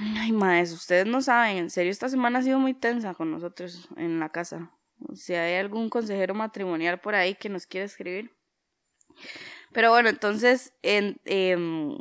Ay, 0.00 0.32
maes, 0.32 0.72
ustedes 0.72 1.06
no 1.06 1.20
saben, 1.20 1.58
en 1.58 1.70
serio, 1.70 1.90
esta 1.90 2.08
semana 2.08 2.40
ha 2.40 2.42
sido 2.42 2.58
muy 2.58 2.74
tensa 2.74 3.14
con 3.14 3.30
nosotros 3.30 3.88
en 3.96 4.18
la 4.20 4.30
casa. 4.30 4.70
Si 5.14 5.34
hay 5.34 5.56
algún 5.56 5.90
consejero 5.90 6.34
matrimonial 6.34 7.00
por 7.00 7.14
ahí 7.14 7.34
que 7.34 7.48
nos 7.48 7.66
quiera 7.66 7.86
escribir. 7.86 8.30
Pero 9.72 9.90
bueno, 9.90 10.08
entonces, 10.08 10.72
en, 10.82 11.20
em, 11.24 11.96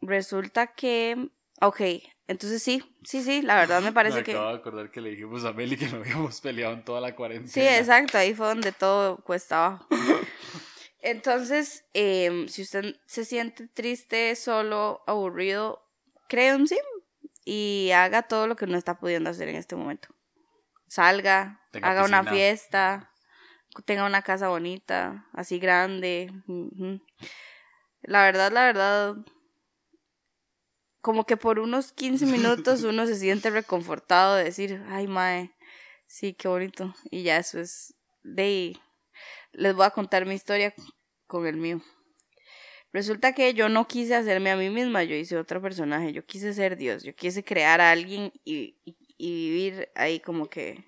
resulta 0.00 0.68
que, 0.68 1.30
ok, 1.60 1.80
entonces 2.26 2.62
sí, 2.62 2.82
sí, 3.02 3.22
sí, 3.22 3.42
la 3.42 3.56
verdad 3.56 3.82
me 3.82 3.92
parece 3.92 4.22
que... 4.22 4.32
Me 4.32 4.38
acabo 4.38 4.52
de 4.52 4.58
acordar 4.58 4.90
que 4.90 5.00
le 5.00 5.10
dijimos 5.10 5.44
a 5.44 5.52
Meli 5.52 5.76
que 5.76 5.88
no 5.88 5.98
habíamos 5.98 6.40
peleado 6.40 6.74
en 6.74 6.84
toda 6.84 7.00
la 7.00 7.14
cuarentena. 7.14 7.52
Sí, 7.52 7.60
exacto, 7.60 8.18
ahí 8.18 8.34
fue 8.34 8.46
donde 8.46 8.72
todo 8.72 9.18
cuesta 9.18 9.66
abajo. 9.66 9.86
Entonces, 11.00 11.84
em, 11.92 12.48
si 12.48 12.62
usted 12.62 12.96
se 13.06 13.26
siente 13.26 13.68
triste, 13.68 14.34
solo, 14.36 15.02
aburrido, 15.06 15.83
cree 16.28 16.54
un 16.54 16.66
sim 16.66 16.78
y 17.44 17.90
haga 17.94 18.22
todo 18.22 18.46
lo 18.46 18.56
que 18.56 18.66
no 18.66 18.76
está 18.76 18.98
pudiendo 18.98 19.30
hacer 19.30 19.48
en 19.48 19.56
este 19.56 19.76
momento. 19.76 20.08
Salga, 20.88 21.60
haga 21.82 22.04
una 22.04 22.24
fiesta, 22.24 23.10
tenga 23.84 24.06
una 24.06 24.22
casa 24.22 24.48
bonita, 24.48 25.26
así 25.32 25.58
grande. 25.58 26.32
La 28.02 28.22
verdad, 28.22 28.52
la 28.52 28.64
verdad, 28.66 29.16
como 31.00 31.26
que 31.26 31.36
por 31.36 31.58
unos 31.58 31.92
15 31.92 32.26
minutos 32.26 32.82
uno 32.84 33.06
se 33.06 33.16
siente 33.16 33.50
reconfortado 33.50 34.36
de 34.36 34.44
decir, 34.44 34.82
ay, 34.88 35.06
mae, 35.06 35.54
sí, 36.06 36.34
qué 36.34 36.48
bonito. 36.48 36.94
Y 37.10 37.22
ya 37.22 37.36
eso 37.38 37.60
es 37.60 37.94
de... 38.22 38.78
Les 39.52 39.74
voy 39.74 39.86
a 39.86 39.90
contar 39.90 40.26
mi 40.26 40.34
historia 40.34 40.74
con 41.26 41.46
el 41.46 41.56
mío. 41.56 41.80
Resulta 42.94 43.32
que 43.32 43.54
yo 43.54 43.68
no 43.68 43.88
quise 43.88 44.14
hacerme 44.14 44.52
a 44.52 44.56
mí 44.56 44.70
misma, 44.70 45.02
yo 45.02 45.16
hice 45.16 45.36
otro 45.36 45.60
personaje, 45.60 46.12
yo 46.12 46.24
quise 46.24 46.54
ser 46.54 46.76
Dios, 46.76 47.02
yo 47.02 47.12
quise 47.12 47.42
crear 47.42 47.80
a 47.80 47.90
alguien 47.90 48.32
y, 48.44 48.78
vivir 49.18 49.88
ahí 49.96 50.20
como 50.20 50.48
que 50.48 50.84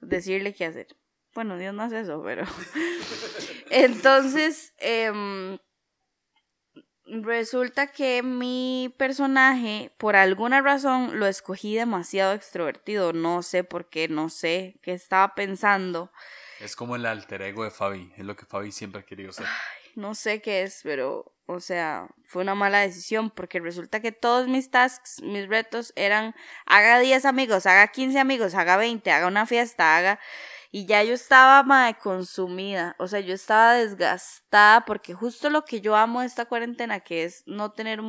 decirle 0.00 0.54
qué 0.54 0.66
hacer. 0.66 0.86
Bueno, 1.34 1.58
Dios 1.58 1.74
no 1.74 1.82
hace 1.82 2.02
eso, 2.02 2.22
pero... 2.22 2.44
Entonces, 3.70 4.74
em, 4.78 5.58
resulta 7.04 7.88
que 7.88 8.22
mi 8.22 8.94
personaje, 8.96 9.92
por 9.98 10.14
alguna 10.14 10.60
razón, 10.60 11.18
lo 11.18 11.26
escogí 11.26 11.74
demasiado 11.74 12.32
extrovertido. 12.32 13.12
No 13.12 13.42
sé 13.42 13.64
por 13.64 13.88
qué, 13.88 14.06
no 14.06 14.28
sé 14.28 14.78
qué 14.82 14.92
estaba 14.92 15.34
pensando. 15.34 16.12
Es 16.60 16.76
como 16.76 16.94
el 16.94 17.06
alter 17.06 17.42
ego 17.42 17.64
de 17.64 17.72
Fabi, 17.72 18.12
es 18.16 18.24
lo 18.24 18.36
que 18.36 18.46
Fabi 18.46 18.70
siempre 18.70 19.00
ha 19.00 19.04
querido 19.04 19.32
ser. 19.32 19.46
No 19.96 20.14
sé 20.14 20.40
qué 20.40 20.62
es, 20.62 20.80
pero 20.82 21.34
o 21.52 21.58
sea, 21.58 22.08
fue 22.24 22.42
una 22.42 22.54
mala 22.54 22.78
decisión 22.78 23.28
porque 23.30 23.58
resulta 23.58 23.98
que 24.00 24.12
todos 24.12 24.46
mis 24.46 24.70
tasks, 24.70 25.20
mis 25.22 25.48
retos 25.48 25.92
eran 25.96 26.34
haga 26.64 27.00
10 27.00 27.24
amigos, 27.24 27.66
haga 27.66 27.88
15 27.88 28.20
amigos, 28.20 28.54
haga 28.54 28.76
20, 28.76 29.10
haga 29.10 29.26
una 29.26 29.46
fiesta, 29.46 29.96
haga... 29.96 30.20
Y 30.72 30.86
ya 30.86 31.02
yo 31.02 31.14
estaba 31.14 31.64
madre, 31.64 31.98
consumida, 31.98 32.94
o 33.00 33.08
sea, 33.08 33.18
yo 33.18 33.34
estaba 33.34 33.74
desgastada 33.74 34.84
porque 34.84 35.14
justo 35.14 35.50
lo 35.50 35.64
que 35.64 35.80
yo 35.80 35.96
amo 35.96 36.20
de 36.20 36.28
esta 36.28 36.44
cuarentena, 36.44 37.00
que 37.00 37.24
es 37.24 37.42
no 37.46 37.72
tener 37.72 38.00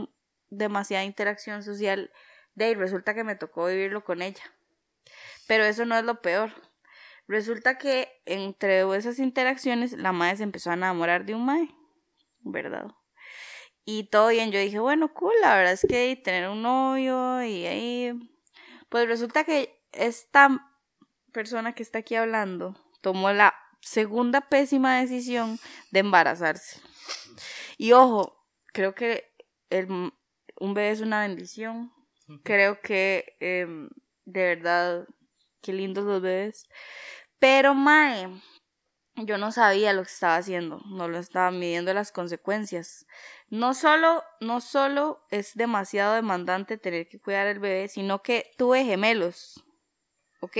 demasiada 0.51 1.03
interacción 1.03 1.63
social, 1.63 2.11
de 2.53 2.65
ahí 2.65 2.75
resulta 2.75 3.15
que 3.15 3.23
me 3.23 3.35
tocó 3.35 3.65
vivirlo 3.65 4.03
con 4.03 4.21
ella. 4.21 4.43
Pero 5.47 5.63
eso 5.63 5.85
no 5.85 5.97
es 5.97 6.03
lo 6.03 6.21
peor. 6.21 6.53
Resulta 7.27 7.77
que 7.77 8.10
entre 8.25 8.81
esas 8.95 9.19
interacciones 9.19 9.93
la 9.93 10.12
madre 10.12 10.38
se 10.38 10.43
empezó 10.43 10.71
a 10.71 10.73
enamorar 10.73 11.25
de 11.25 11.36
un 11.36 11.45
mae, 11.45 11.69
¿verdad? 12.41 12.88
Y 13.86 14.10
todo 14.10 14.29
bien, 14.29 14.51
yo 14.51 14.60
dije, 14.60 14.79
bueno, 14.79 15.13
cool, 15.13 15.34
la 15.41 15.55
verdad 15.55 15.73
es 15.73 15.86
que 15.88 16.15
tener 16.23 16.49
un 16.49 16.62
novio 16.62 17.43
y 17.43 17.65
ahí... 17.65 18.13
Pues 18.89 19.07
resulta 19.07 19.45
que 19.45 19.81
esta 19.93 20.69
persona 21.31 21.73
que 21.73 21.84
está 21.84 21.99
aquí 21.99 22.15
hablando 22.15 22.75
tomó 23.01 23.31
la 23.31 23.55
segunda 23.81 24.41
pésima 24.41 24.99
decisión 24.99 25.60
de 25.91 25.99
embarazarse. 26.01 26.81
Y 27.77 27.93
ojo, 27.93 28.45
creo 28.67 28.93
que 28.93 29.34
el, 29.69 29.88
un 30.60 30.73
bebé 30.73 30.91
es 30.91 31.01
una 31.01 31.21
bendición. 31.21 31.91
Creo 32.43 32.79
que 32.81 33.36
em, 33.39 33.89
de 34.25 34.55
verdad, 34.55 35.07
qué 35.62 35.74
lindos 35.74 36.06
los 36.06 36.21
bebés. 36.21 36.67
Pero, 37.39 37.74
Mae, 37.74 38.30
yo 39.15 39.38
no 39.38 39.52
sabía 39.52 39.93
lo 39.93 40.04
que 40.04 40.12
estaba 40.12 40.38
haciendo, 40.38 40.82
no 40.86 41.08
lo 41.08 41.17
estaba 41.17 41.52
midiendo 41.52 41.93
las 41.93 42.12
consecuencias. 42.12 43.06
No 43.50 43.74
solo, 43.74 44.24
no 44.39 44.62
solo 44.62 45.26
es 45.30 45.56
demasiado 45.56 46.15
demandante 46.15 46.78
tener 46.78 47.08
que 47.08 47.19
cuidar 47.19 47.47
al 47.47 47.60
bebé, 47.60 47.88
sino 47.88 48.21
que 48.24 48.52
tuve 48.58 48.86
gemelos, 48.86 49.63
¿ok? 50.39 50.58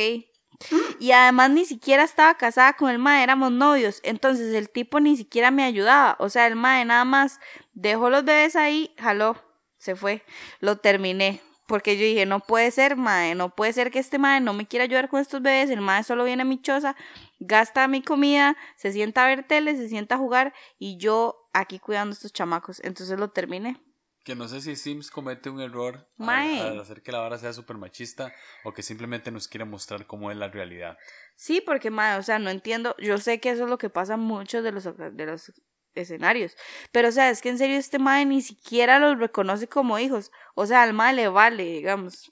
Y 1.00 1.12
además 1.12 1.50
ni 1.50 1.66
siquiera 1.66 2.04
estaba 2.04 2.36
casada 2.36 2.74
con 2.74 2.92
el 2.92 3.00
mae, 3.00 3.24
éramos 3.24 3.52
novios, 3.52 4.00
entonces 4.04 4.54
el 4.54 4.70
tipo 4.70 5.00
ni 5.00 5.18
siquiera 5.18 5.50
me 5.50 5.64
ayudaba, 5.64 6.16
o 6.20 6.30
sea, 6.30 6.46
el 6.46 6.56
mae 6.56 6.86
nada 6.86 7.06
más 7.06 7.40
dejó 7.74 8.10
los 8.10 8.24
bebés 8.24 8.56
ahí, 8.56 8.94
jaló, 9.00 9.36
se 9.78 9.96
fue, 9.96 10.24
lo 10.60 10.78
terminé, 10.78 11.42
porque 11.71 11.95
yo 11.95 12.03
dije, 12.03 12.25
no 12.25 12.41
puede 12.41 12.69
ser, 12.69 12.97
mae, 12.97 13.34
no 13.34 13.55
puede 13.55 13.71
ser 13.71 13.91
que 13.91 13.99
este 13.99 14.19
mae 14.19 14.41
no 14.41 14.51
me 14.51 14.65
quiera 14.65 14.84
ayudar 14.84 15.07
con 15.07 15.21
estos 15.21 15.41
bebés, 15.41 15.69
el 15.69 15.79
mae 15.79 16.03
solo 16.03 16.25
viene 16.25 16.41
a 16.41 16.45
mi 16.45 16.62
choza, 16.62 16.97
gasta 17.39 17.88
mi 17.88 18.01
comida, 18.01 18.57
se 18.75 18.91
sienta 18.91 19.23
a 19.23 19.29
ver 19.29 19.47
tele, 19.47 19.77
se 19.77 19.88
sienta 19.88 20.15
a 20.15 20.17
jugar 20.17 20.53
y 20.77 20.97
yo 20.97 21.49
aquí 21.53 21.79
cuidando 21.79 22.12
a 22.12 22.15
estos 22.15 22.34
chamacos. 22.34 22.81
Entonces 22.84 23.17
lo 23.17 23.29
terminé. 23.29 23.81
Que 24.25 24.36
no 24.36 24.49
sé 24.49 24.60
si 24.60 24.75
Sims 24.75 25.10
comete 25.12 25.49
un 25.49 25.62
error 25.62 26.10
al, 26.19 26.77
hacer 26.77 27.01
que 27.03 27.13
la 27.13 27.19
vara 27.19 27.38
sea 27.38 27.53
súper 27.53 27.77
machista 27.77 28.34
o 28.65 28.73
que 28.73 28.84
simplemente 28.84 29.31
nos 29.31 29.47
quiere 29.47 29.63
mostrar 29.63 30.05
cómo 30.05 30.29
es 30.29 30.36
la 30.36 30.49
realidad. 30.49 30.97
Sí, 31.38 31.63
porque, 31.65 31.89
mae, 31.89 32.17
o 32.17 32.21
sea, 32.21 32.38
no 32.38 32.49
entiendo. 32.49 32.97
Yo 32.99 33.17
sé 33.17 33.39
que 33.39 33.49
eso 33.49 33.63
es 33.63 33.69
lo 33.69 33.77
que 33.77 33.89
pasa 33.89 34.17
muchos 34.17 34.62
de 34.62 34.73
los, 34.73 34.84
de 34.84 35.25
los 35.25 35.53
escenarios. 35.95 36.58
Pero, 36.91 37.10
o 37.10 37.12
sea, 37.12 37.30
es 37.30 37.41
que 37.41 37.49
en 37.49 37.58
serio 37.58 37.77
este 37.77 37.99
mae 37.99 38.25
ni 38.25 38.41
siquiera 38.41 38.99
los 38.99 39.19
reconoce 39.19 39.67
como 39.67 39.99
hijos. 39.99 40.32
O 40.56 40.65
sea, 40.65 40.84
al 40.84 40.93
mae 40.93 41.13
le 41.13 41.27
vale, 41.27 41.63
digamos. 41.63 42.32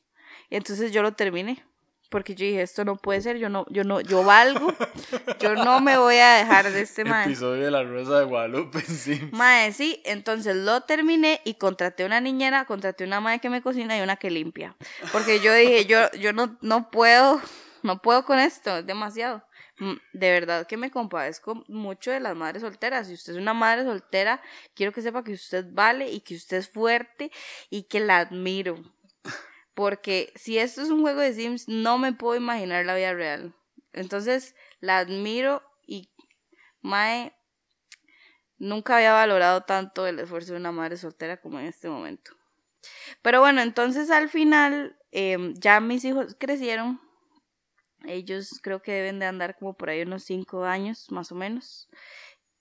Y 0.50 0.56
entonces 0.56 0.92
yo 0.92 1.02
lo 1.02 1.14
terminé. 1.14 1.64
Porque 2.10 2.34
yo 2.34 2.44
dije, 2.44 2.64
esto 2.64 2.84
no 2.86 2.96
puede 2.96 3.22
ser, 3.22 3.38
yo 3.38 3.50
no, 3.50 3.68
yo 3.70 3.84
no, 3.84 4.02
yo 4.02 4.24
valgo, 4.24 4.74
yo 5.40 5.54
no 5.54 5.80
me 5.80 5.96
voy 5.96 6.16
a 6.16 6.38
dejar 6.38 6.72
de 6.72 6.82
este 6.82 7.06
mae. 7.06 7.26
Episodio 7.26 7.66
de 7.66 7.70
la 7.70 7.84
Rosa 7.84 8.18
de 8.20 8.26
Guadalupe, 8.26 8.82
sí. 8.82 9.30
Mae, 9.32 9.72
sí, 9.74 10.02
entonces 10.06 10.56
lo 10.56 10.82
terminé 10.82 11.40
y 11.46 11.54
contraté 11.54 12.06
una 12.06 12.20
niñera, 12.20 12.66
contraté 12.66 13.04
una 13.04 13.20
madre 13.20 13.40
que 13.40 13.52
me 13.52 13.62
cocina 13.62 13.96
y 13.96 14.02
una 14.02 14.16
que 14.16 14.32
limpia. 14.32 14.76
Porque 15.12 15.40
yo 15.40 15.54
dije, 15.54 15.86
yo, 15.86 16.10
yo 16.14 16.34
no, 16.34 16.58
no 16.62 16.90
puedo, 16.90 17.40
no 17.84 18.02
puedo 18.02 18.26
con 18.26 18.40
esto, 18.40 18.78
es 18.78 18.88
demasiado. 18.88 19.44
Mm, 19.80 19.96
de 20.14 20.32
verdad 20.32 20.68
que 20.68 20.78
me 20.78 20.92
compadezco 20.92 21.64
mucho 21.68 22.12
de 22.12 22.20
las 22.20 22.36
madres 22.36 22.62
solteras. 22.62 23.08
Si 23.08 23.14
usted 23.14 23.34
es 23.34 23.40
una 23.40 23.54
madre 23.54 23.84
soltera, 23.84 24.42
quiero 24.76 24.92
que 24.92 25.02
sepa 25.02 25.24
que 25.24 25.34
usted 25.34 25.66
vale 25.72 26.10
y 26.12 26.22
que 26.22 26.36
usted 26.36 26.58
es 26.58 26.70
fuerte 26.70 27.32
y 27.70 27.84
que 27.84 28.00
la 28.00 28.20
admiro. 28.20 28.84
Porque 29.74 30.34
si 30.36 30.58
esto 30.58 30.82
es 30.82 30.90
un 30.90 31.02
juego 31.02 31.22
de 31.22 31.34
Sims, 31.34 31.68
no 31.68 31.98
me 31.98 32.14
puedo 32.14 32.36
imaginar 32.36 32.86
la 32.86 32.96
vida 32.96 33.14
real. 33.14 33.56
Entonces, 33.94 34.56
la 34.82 35.00
admiro 35.00 35.64
y 35.88 36.12
Mae 36.82 37.34
nunca 38.58 38.98
había 38.98 39.14
valorado 39.14 39.62
tanto 39.62 40.06
el 40.06 40.20
esfuerzo 40.20 40.54
de 40.54 40.60
una 40.60 40.72
madre 40.72 40.98
soltera 40.98 41.38
como 41.38 41.60
en 41.60 41.68
este 41.68 41.88
momento. 41.90 42.32
Pero 43.22 43.40
bueno, 43.40 43.62
entonces 43.62 44.12
al 44.12 44.30
final 44.30 45.00
Em, 45.12 45.54
ya 45.56 45.80
mis 45.80 46.06
hijos 46.06 46.36
crecieron. 46.38 47.00
Ellos 48.06 48.60
creo 48.62 48.82
que 48.82 48.92
deben 48.92 49.20
de 49.20 49.26
andar 49.26 49.58
como 49.58 49.74
por 49.74 49.90
ahí 49.90 50.02
unos 50.02 50.24
5 50.24 50.64
años, 50.66 51.12
más 51.12 51.32
o 51.32 51.36
menos. 51.36 51.90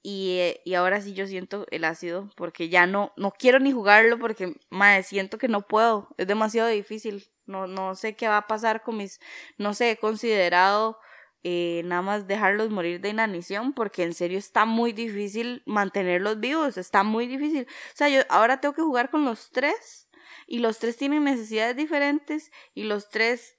Y, 0.02 0.38
eh, 0.38 0.60
y, 0.64 0.74
ahora 0.74 1.00
sí 1.00 1.12
yo 1.12 1.26
siento 1.26 1.66
el 1.70 1.84
ácido 1.84 2.30
porque 2.36 2.68
ya 2.68 2.86
no, 2.86 3.12
no 3.16 3.32
quiero 3.32 3.58
ni 3.58 3.72
jugarlo 3.72 4.18
porque, 4.18 4.54
madre, 4.70 5.02
siento 5.02 5.38
que 5.38 5.48
no 5.48 5.66
puedo. 5.66 6.08
Es 6.16 6.26
demasiado 6.26 6.68
difícil. 6.68 7.28
No, 7.46 7.66
no 7.66 7.94
sé 7.94 8.14
qué 8.14 8.28
va 8.28 8.38
a 8.38 8.46
pasar 8.46 8.82
con 8.82 8.96
mis, 8.98 9.20
no 9.56 9.74
sé, 9.74 9.92
he 9.92 9.96
considerado 9.96 10.98
eh, 11.44 11.82
nada 11.84 12.02
más 12.02 12.26
dejarlos 12.26 12.70
morir 12.70 13.00
de 13.00 13.10
inanición 13.10 13.72
porque 13.72 14.02
en 14.02 14.12
serio 14.12 14.38
está 14.38 14.64
muy 14.64 14.92
difícil 14.92 15.62
mantenerlos 15.66 16.40
vivos, 16.40 16.76
está 16.76 17.02
muy 17.04 17.26
difícil. 17.26 17.66
O 17.68 17.96
sea, 17.96 18.08
yo 18.08 18.22
ahora 18.28 18.60
tengo 18.60 18.74
que 18.74 18.82
jugar 18.82 19.10
con 19.10 19.24
los 19.24 19.50
tres 19.50 20.08
y 20.46 20.58
los 20.58 20.78
tres 20.78 20.96
tienen 20.96 21.24
necesidades 21.24 21.76
diferentes 21.76 22.50
y 22.74 22.84
los 22.84 23.08
tres, 23.10 23.56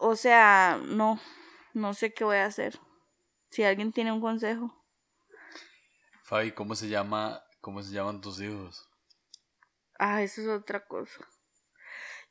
o 0.00 0.16
sea, 0.16 0.80
no, 0.82 1.20
no 1.74 1.94
sé 1.94 2.12
qué 2.12 2.24
voy 2.24 2.38
a 2.38 2.46
hacer. 2.46 2.80
Si 3.50 3.62
alguien 3.62 3.92
tiene 3.92 4.12
un 4.12 4.20
consejo. 4.20 4.74
Fabi, 6.24 6.52
¿cómo 6.52 6.74
se 6.74 6.88
llama, 6.88 7.42
cómo 7.60 7.82
se 7.82 7.92
llaman 7.92 8.20
tus 8.20 8.40
hijos? 8.40 8.88
Ah, 9.98 10.22
eso 10.22 10.40
es 10.40 10.48
otra 10.48 10.86
cosa. 10.86 11.26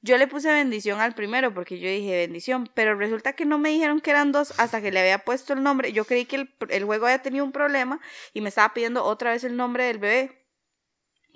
Yo 0.01 0.17
le 0.17 0.27
puse 0.27 0.51
bendición 0.51 1.01
al 1.01 1.13
primero 1.13 1.53
porque 1.53 1.77
yo 1.79 1.89
dije 1.89 2.17
bendición, 2.17 2.69
pero 2.73 2.95
resulta 2.95 3.33
que 3.33 3.45
no 3.45 3.59
me 3.59 3.69
dijeron 3.69 3.99
que 3.99 4.11
eran 4.11 4.31
dos 4.31 4.57
hasta 4.57 4.81
que 4.81 4.91
le 4.91 5.01
había 5.01 5.19
puesto 5.19 5.53
el 5.53 5.61
nombre. 5.61 5.91
Yo 5.91 6.05
creí 6.05 6.25
que 6.25 6.37
el, 6.37 6.55
el 6.69 6.85
juego 6.85 7.05
había 7.05 7.21
tenido 7.21 7.43
un 7.43 7.51
problema 7.51 7.99
y 8.33 8.41
me 8.41 8.49
estaba 8.49 8.73
pidiendo 8.73 9.03
otra 9.03 9.31
vez 9.31 9.43
el 9.43 9.57
nombre 9.57 9.83
del 9.83 9.99
bebé. 9.99 10.47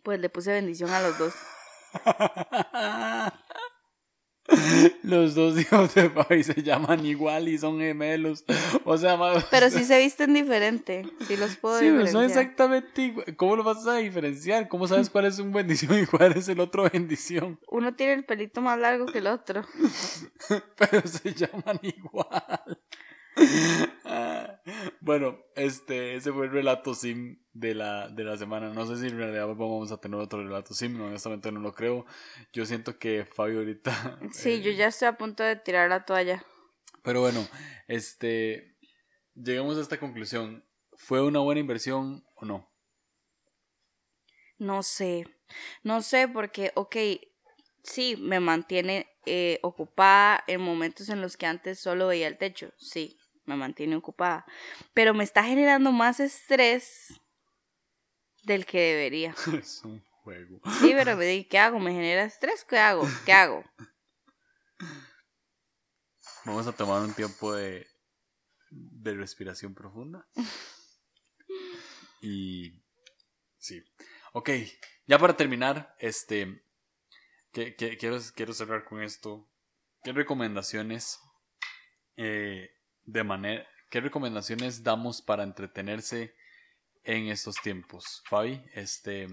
Pues 0.04 0.20
le 0.20 0.30
puse 0.30 0.52
bendición 0.52 0.90
a 0.92 1.02
los 1.02 1.18
dos. 1.18 1.34
Los 5.04 5.36
dos 5.36 5.60
hijos 5.60 5.94
de 5.96 6.10
Fabi 6.10 6.44
se 6.44 6.62
llaman 6.62 7.06
igual 7.06 7.48
y 7.48 7.58
son 7.58 7.80
gemelos. 7.80 8.44
O 8.84 8.98
sea, 8.98 9.18
Pero 9.52 9.70
sí 9.70 9.84
se 9.84 9.98
visten 10.00 10.34
diferente. 10.34 11.06
Sí 11.28 11.38
los 11.38 11.56
puedo 11.58 11.80
sí, 11.80 11.86
diferenciar. 11.86 12.14
son 12.14 12.24
exactamente 12.26 13.02
igual. 13.02 13.36
¿Cómo 13.36 13.56
lo 13.56 13.64
vas 13.64 13.86
a 13.88 13.96
diferenciar? 13.96 14.68
¿Cómo 14.68 14.88
sabes 14.88 15.10
cuál 15.10 15.26
es 15.26 15.40
un 15.40 15.52
bendición 15.52 15.98
y 16.00 16.06
cuál 16.06 16.34
es 16.34 16.48
el 16.50 16.60
otro 16.60 16.90
bendición? 16.92 17.60
Uno 17.68 17.96
tiene 17.96 18.14
el 18.14 18.26
pelito 18.26 18.62
más 18.62 18.78
largo 18.78 19.06
que 19.06 19.20
el 19.20 19.28
otro. 19.28 19.66
Pero 20.78 21.08
se 21.08 21.34
llaman 21.34 21.80
igual. 21.82 22.80
bueno, 25.02 25.40
este, 25.56 26.16
ese 26.16 26.32
fue 26.32 26.46
el 26.46 26.52
relato 26.52 26.94
sim 26.94 27.40
de 27.54 27.76
la, 27.76 28.10
de 28.10 28.24
la 28.24 28.38
semana. 28.38 28.74
No 28.74 28.86
sé 28.86 28.98
si 28.98 29.08
en 29.08 29.18
realidad 29.18 29.48
vamos 29.48 29.92
a 29.92 30.00
tener 30.00 30.20
otro 30.20 30.44
relato 30.44 30.74
sim, 30.74 31.00
honestamente 31.02 31.52
no 31.52 31.60
lo 31.60 31.74
creo. 31.74 32.06
Yo 32.52 32.66
siento 32.66 32.98
que 32.98 33.26
Fabio 33.26 33.60
ahorita... 33.60 34.20
Sí, 34.32 34.62
yo 34.62 34.72
eh, 34.72 34.76
ya 34.76 34.88
estoy 34.88 35.08
a 35.08 35.18
punto 35.18 35.44
de 35.44 35.56
tirar 35.56 35.90
la 35.90 36.06
toalla. 36.06 36.44
Pero 37.04 37.22
bueno, 37.22 37.48
este, 37.88 38.78
llegamos 39.36 39.78
a 39.78 39.82
esta 39.82 40.00
conclusión. 40.00 40.66
¿Fue 40.96 41.22
una 41.22 41.40
buena 41.40 41.60
inversión 41.60 42.24
o 42.36 42.46
no? 42.46 42.72
No 44.58 44.84
sé, 44.84 45.26
no 45.82 46.02
sé 46.02 46.28
porque, 46.30 46.72
ok, 46.76 46.96
sí, 47.84 48.16
me 48.18 48.40
mantiene 48.40 49.08
eh, 49.26 49.60
ocupada 49.62 50.44
en 50.48 50.62
momentos 50.62 51.10
en 51.10 51.22
los 51.22 51.36
que 51.36 51.48
antes 51.48 51.80
solo 51.80 52.08
veía 52.08 52.28
el 52.28 52.38
techo, 52.38 52.72
sí, 52.78 53.18
me 53.46 53.56
mantiene 53.56 53.96
ocupada, 53.96 54.46
pero 54.94 55.14
me 55.14 55.24
está 55.24 55.44
generando 55.44 55.92
más 55.92 56.20
estrés 56.20 57.20
del 58.44 58.66
que 58.66 58.80
debería. 58.80 59.36
Es 59.60 59.84
un 59.84 60.04
juego. 60.24 60.62
Sí, 60.80 60.94
pero 60.96 61.18
me 61.18 61.26
di, 61.26 61.46
¿qué 61.46 61.60
hago? 61.60 61.80
¿Me 61.80 61.92
genera 61.92 62.24
estrés? 62.24 62.64
¿Qué 62.64 62.78
hago? 62.78 63.08
¿Qué 63.26 63.34
hago? 63.34 63.64
Vamos 66.46 66.68
a 66.68 66.74
tomar 66.74 67.02
un 67.02 67.14
tiempo 67.14 67.54
de, 67.54 67.88
de 68.70 69.14
respiración 69.14 69.74
profunda. 69.74 70.28
Y 72.24 72.82
sí. 73.58 73.84
Ok, 74.32 74.50
ya 75.06 75.20
para 75.20 75.36
terminar, 75.36 75.94
este, 76.00 76.64
que, 77.52 77.76
quiero, 77.76 78.18
quiero 78.34 78.54
cerrar 78.54 78.86
con 78.86 79.02
esto. 79.02 79.52
¿Qué 80.04 80.14
recomendaciones 80.14 81.20
eh, 82.16 82.72
de 83.06 83.24
manera, 83.24 83.68
qué 83.90 84.02
recomendaciones 84.02 84.84
damos 84.84 85.22
para 85.22 85.44
entretenerse 85.44 86.34
en 87.04 87.28
estos 87.28 87.56
tiempos, 87.62 88.24
Fabi? 88.26 88.62
Este, 88.74 89.28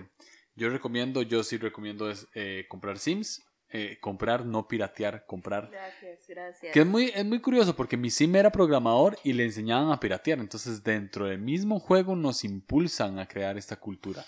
yo 0.54 0.68
recomiendo, 0.68 1.22
yo 1.22 1.42
sí 1.42 1.56
recomiendo 1.56 2.10
es, 2.10 2.28
eh, 2.34 2.66
comprar 2.68 2.98
Sims. 2.98 3.42
Eh, 3.72 3.98
comprar, 4.00 4.44
no 4.44 4.66
piratear, 4.66 5.24
comprar. 5.26 5.70
Gracias, 5.70 6.26
gracias. 6.26 6.72
Que 6.72 6.80
es 6.80 6.86
muy, 6.86 7.12
es 7.14 7.24
muy 7.24 7.40
curioso 7.40 7.76
porque 7.76 7.96
mi 7.96 8.10
sim 8.10 8.34
era 8.34 8.50
programador 8.50 9.16
y 9.22 9.32
le 9.32 9.44
enseñaban 9.44 9.92
a 9.92 10.00
piratear. 10.00 10.40
Entonces, 10.40 10.82
dentro 10.82 11.26
del 11.26 11.38
mismo 11.38 11.78
juego 11.78 12.16
nos 12.16 12.42
impulsan 12.42 13.20
a 13.20 13.28
crear 13.28 13.56
esta 13.56 13.76
cultura. 13.76 14.26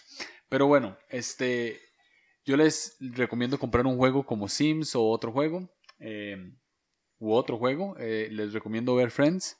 Pero 0.48 0.68
bueno, 0.68 0.96
este, 1.08 1.80
yo 2.44 2.56
les 2.56 2.96
recomiendo 3.00 3.58
comprar 3.58 3.84
un 3.84 3.96
juego 3.96 4.24
como 4.24 4.48
Sims 4.48 4.94
o 4.94 5.08
otro 5.08 5.32
juego. 5.32 5.68
Eh, 5.98 6.36
u 7.22 7.32
otro 7.34 7.56
juego. 7.56 7.94
Eh, 7.98 8.28
les 8.32 8.52
recomiendo 8.52 8.96
ver 8.96 9.12
Friends. 9.12 9.56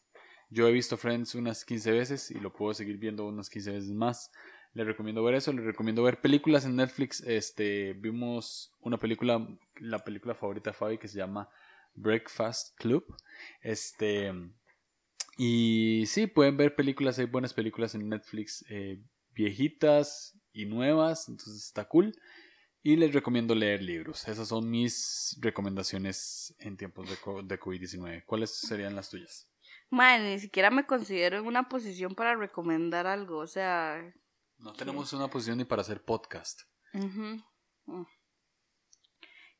Yo 0.50 0.66
he 0.66 0.72
visto 0.72 0.96
Friends 0.96 1.36
unas 1.36 1.64
15 1.64 1.92
veces 1.92 2.30
y 2.32 2.34
lo 2.34 2.52
puedo 2.52 2.74
seguir 2.74 2.98
viendo 2.98 3.24
unas 3.24 3.48
15 3.48 3.70
veces 3.70 3.90
más. 3.90 4.32
Les 4.74 4.84
recomiendo 4.84 5.22
ver 5.22 5.36
eso. 5.36 5.52
Les 5.52 5.64
recomiendo 5.64 6.02
ver 6.02 6.20
películas 6.20 6.64
en 6.64 6.74
Netflix. 6.74 7.20
Este, 7.20 7.92
vimos 7.92 8.72
una 8.80 8.98
película, 8.98 9.46
la 9.76 10.00
película 10.00 10.34
favorita 10.34 10.70
de 10.70 10.74
Fabi 10.74 10.98
que 10.98 11.06
se 11.06 11.18
llama 11.18 11.48
Breakfast 11.94 12.76
Club. 12.76 13.04
Este, 13.60 14.32
y 15.38 16.02
sí, 16.06 16.26
pueden 16.26 16.56
ver 16.56 16.74
películas. 16.74 17.20
Hay 17.20 17.26
buenas 17.26 17.54
películas 17.54 17.94
en 17.94 18.08
Netflix 18.08 18.64
eh, 18.70 19.00
viejitas 19.30 20.36
y 20.52 20.66
nuevas. 20.66 21.28
Entonces 21.28 21.64
está 21.64 21.84
cool. 21.84 22.12
Y 22.84 22.96
les 22.96 23.12
recomiendo 23.12 23.54
leer 23.54 23.80
libros. 23.80 24.26
Esas 24.26 24.48
son 24.48 24.68
mis 24.68 25.38
recomendaciones 25.40 26.52
en 26.58 26.76
tiempos 26.76 27.08
de, 27.08 27.14
de 27.44 27.60
COVID-19. 27.60 28.24
¿Cuáles 28.26 28.50
serían 28.50 28.96
las 28.96 29.08
tuyas? 29.08 29.48
Man, 29.88 30.24
ni 30.24 30.40
siquiera 30.40 30.70
me 30.70 30.84
considero 30.84 31.38
en 31.38 31.46
una 31.46 31.68
posición 31.68 32.16
para 32.16 32.34
recomendar 32.34 33.06
algo. 33.06 33.38
O 33.38 33.46
sea. 33.46 34.02
No 34.58 34.72
tenemos 34.72 35.12
una 35.12 35.28
posición 35.28 35.58
ni 35.58 35.64
para 35.64 35.82
hacer 35.82 36.02
podcast. 36.02 36.62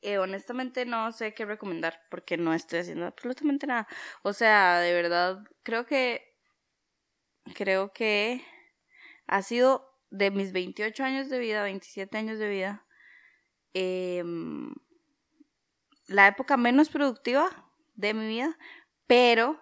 Eh, 0.01 0.19
honestamente 0.19 0.85
no 0.85 1.13
sé 1.13 1.33
qué 1.33 1.45
recomendar 1.45 2.01
porque 2.11 2.37
no 2.37 2.53
estoy 2.55 2.81
haciendo 2.81 3.07
absolutamente 3.07 3.69
nada. 3.69 3.87
O 4.25 4.33
sea, 4.33 4.81
de 4.81 4.93
verdad, 4.95 5.45
creo 5.63 5.87
que. 5.87 6.29
Creo 7.55 7.93
que 7.93 8.45
ha 9.27 9.43
sido 9.43 9.97
de 10.11 10.31
mis 10.33 10.53
28 10.53 11.05
años 11.05 11.29
de 11.29 11.39
vida, 11.39 11.63
27 11.63 12.19
años 12.19 12.39
de 12.39 12.49
vida 12.49 12.87
Em, 13.75 14.75
la 16.07 16.27
época 16.27 16.57
menos 16.57 16.89
productiva 16.89 17.49
de 17.95 18.15
mi 18.15 18.27
vida, 18.27 18.59
pero 19.07 19.61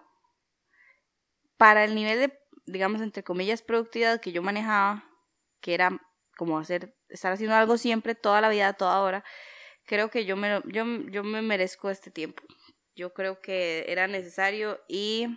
para 1.57 1.83
el 1.83 1.95
nivel 1.95 2.19
de, 2.19 2.39
digamos, 2.65 3.01
entre 3.01 3.23
comillas, 3.23 3.61
productividad 3.61 4.19
que 4.19 4.31
yo 4.31 4.41
manejaba, 4.41 5.05
que 5.61 5.73
era 5.73 6.01
como 6.37 6.57
hacer, 6.57 6.95
estar 7.09 7.31
haciendo 7.31 7.55
algo 7.55 7.77
siempre, 7.77 8.15
toda 8.15 8.41
la 8.41 8.49
vida, 8.49 8.73
toda 8.73 8.99
hora, 9.01 9.23
creo 9.85 10.09
que 10.09 10.25
yo 10.25 10.35
me, 10.35 10.61
yo, 10.65 10.85
yo 11.09 11.23
me 11.23 11.41
merezco 11.41 11.89
este 11.89 12.11
tiempo. 12.11 12.43
Yo 12.95 13.13
creo 13.13 13.39
que 13.39 13.85
era 13.87 14.07
necesario 14.07 14.81
y 14.87 15.27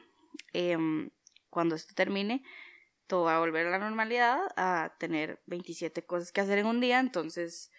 em, 0.53 1.11
cuando 1.51 1.75
esto 1.75 1.95
termine, 1.95 2.43
todo 3.07 3.25
va 3.25 3.37
a 3.37 3.41
volver 3.41 3.67
a 3.67 3.71
la 3.71 3.79
normalidad, 3.79 4.41
a 4.57 4.95
tener 4.99 5.43
27 5.47 6.05
cosas 6.07 6.33
que 6.33 6.41
hacer 6.41 6.59
en 6.59 6.67
un 6.67 6.81
día, 6.81 7.01
entonces 7.01 7.71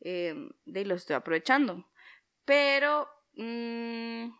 eh, 0.00 0.34
de 0.64 0.84
lo 0.84 0.94
estoy 0.94 1.16
aprovechando. 1.16 1.86
Pero 2.44 3.08
mm, 3.34 4.30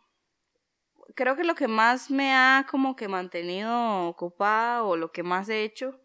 creo 1.15 1.37
que 1.37 1.45
lo 1.45 1.55
que 1.55 1.69
más 1.69 2.11
me 2.11 2.33
ha 2.35 2.67
como 2.71 2.97
que 2.97 3.09
mantenido 3.09 4.07
ocupada 4.09 4.85
o 4.85 4.97
lo 4.97 5.13
que 5.13 5.23
más 5.23 5.49
he 5.49 5.63
hecho, 5.65 6.01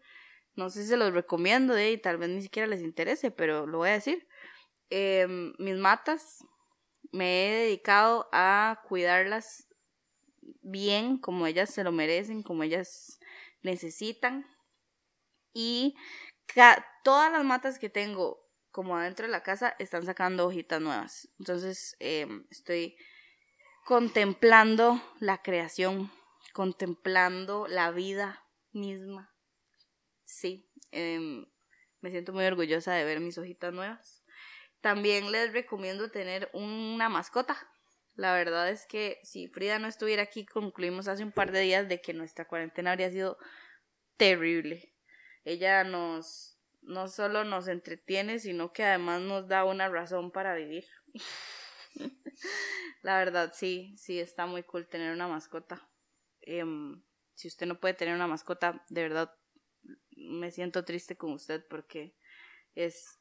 no 0.54 0.70
sé 0.70 0.82
si 0.82 0.88
se 0.90 0.96
los 0.96 1.12
recomiendo 1.14 1.78
y 1.80 1.98
tal 1.98 2.18
vez 2.18 2.28
ni 2.28 2.42
siquiera 2.42 2.68
les 2.68 2.82
interese, 2.82 3.30
pero 3.30 3.66
lo 3.66 3.78
voy 3.78 3.90
a 3.90 3.92
decir. 3.92 4.26
Em, 4.90 5.54
mis 5.58 5.76
matas, 5.76 6.44
me 7.12 7.46
he 7.46 7.52
dedicado 7.64 8.28
a 8.32 8.82
cuidarlas 8.88 9.66
bien, 10.62 11.18
como 11.18 11.46
ellas 11.46 11.70
se 11.70 11.84
lo 11.84 11.92
merecen, 11.92 12.42
como 12.42 12.62
ellas 12.62 13.18
necesitan. 13.62 14.46
Y 15.54 15.94
todas 17.04 17.32
las 17.32 17.44
matas 17.44 17.78
que 17.78 17.88
tengo 17.88 18.41
como 18.72 18.96
adentro 18.96 19.26
de 19.26 19.32
la 19.32 19.42
casa 19.42 19.76
están 19.78 20.04
sacando 20.04 20.46
hojitas 20.46 20.80
nuevas. 20.80 21.28
Entonces 21.38 21.94
em, 22.00 22.46
estoy 22.50 22.96
contemplando 23.84 25.00
la 25.20 25.42
creación, 25.42 26.10
contemplando 26.52 27.66
la 27.68 27.90
vida 27.90 28.44
misma. 28.72 29.32
Sí, 30.24 30.68
em, 30.90 31.46
me 32.00 32.10
siento 32.10 32.32
muy 32.32 32.44
orgullosa 32.44 32.94
de 32.94 33.04
ver 33.04 33.20
mis 33.20 33.38
hojitas 33.38 33.72
nuevas. 33.72 34.24
También 34.80 35.30
les 35.30 35.52
recomiendo 35.52 36.10
tener 36.10 36.50
una 36.52 37.08
mascota. 37.08 37.56
La 38.14 38.34
verdad 38.34 38.68
es 38.68 38.86
que 38.86 39.20
si 39.22 39.48
Frida 39.48 39.78
no 39.78 39.86
estuviera 39.86 40.22
aquí, 40.22 40.44
concluimos 40.44 41.08
hace 41.08 41.22
un 41.22 41.32
par 41.32 41.52
de 41.52 41.60
días 41.60 41.88
de 41.88 42.00
que 42.00 42.12
nuestra 42.14 42.46
cuarentena 42.46 42.92
habría 42.92 43.10
sido 43.10 43.38
terrible. 44.16 44.92
Ella 45.44 45.84
nos 45.84 46.51
no 46.82 47.08
solo 47.08 47.44
nos 47.44 47.68
entretiene, 47.68 48.38
sino 48.38 48.72
que 48.72 48.84
además 48.84 49.20
nos 49.22 49.48
da 49.48 49.64
una 49.64 49.88
razón 49.88 50.30
para 50.30 50.54
vivir. 50.54 50.84
La 53.02 53.18
verdad, 53.18 53.52
sí, 53.54 53.94
sí, 53.96 54.18
está 54.18 54.46
muy 54.46 54.62
cool 54.62 54.88
tener 54.88 55.12
una 55.12 55.28
mascota. 55.28 55.88
Em, 56.40 57.02
si 57.34 57.48
usted 57.48 57.66
no 57.66 57.80
puede 57.80 57.94
tener 57.94 58.14
una 58.14 58.26
mascota, 58.26 58.84
de 58.88 59.02
verdad 59.02 59.32
me 60.10 60.50
siento 60.50 60.84
triste 60.84 61.16
con 61.16 61.32
usted 61.32 61.64
porque 61.68 62.14
es... 62.74 63.18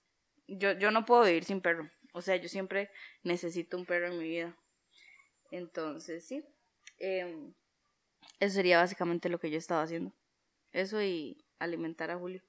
Yo, 0.47 0.73
yo 0.73 0.91
no 0.91 1.05
puedo 1.05 1.23
vivir 1.23 1.45
sin 1.45 1.61
perro. 1.61 1.89
O 2.13 2.21
sea, 2.21 2.35
yo 2.35 2.49
siempre 2.49 2.91
necesito 3.23 3.77
un 3.77 3.85
perro 3.85 4.07
en 4.07 4.17
mi 4.17 4.27
vida. 4.27 4.57
Entonces, 5.49 6.27
sí. 6.27 6.43
Em, 6.97 7.53
eso 8.39 8.55
sería 8.55 8.79
básicamente 8.79 9.29
lo 9.29 9.39
que 9.39 9.49
yo 9.49 9.57
estaba 9.57 9.83
haciendo. 9.83 10.13
Eso 10.71 11.01
y 11.01 11.45
alimentar 11.59 12.11
a 12.11 12.17
Julio. 12.17 12.43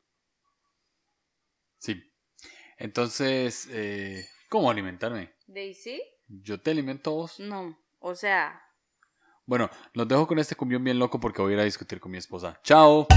Sí. 1.82 2.00
Entonces, 2.78 3.66
eh, 3.72 4.24
¿cómo 4.48 4.70
alimentarme? 4.70 5.32
¿Daisy? 5.48 6.00
¿Yo 6.28 6.60
te 6.60 6.70
alimento 6.70 7.10
a 7.10 7.14
vos? 7.14 7.40
No, 7.40 7.76
o 7.98 8.14
sea... 8.14 8.62
Bueno, 9.46 9.68
los 9.92 10.06
dejo 10.06 10.28
con 10.28 10.38
este 10.38 10.54
cumbión 10.54 10.84
bien 10.84 11.00
loco 11.00 11.18
porque 11.18 11.42
voy 11.42 11.50
a 11.50 11.54
ir 11.56 11.60
a 11.60 11.64
discutir 11.64 11.98
con 11.98 12.12
mi 12.12 12.18
esposa. 12.18 12.60
¡Chao! 12.62 13.08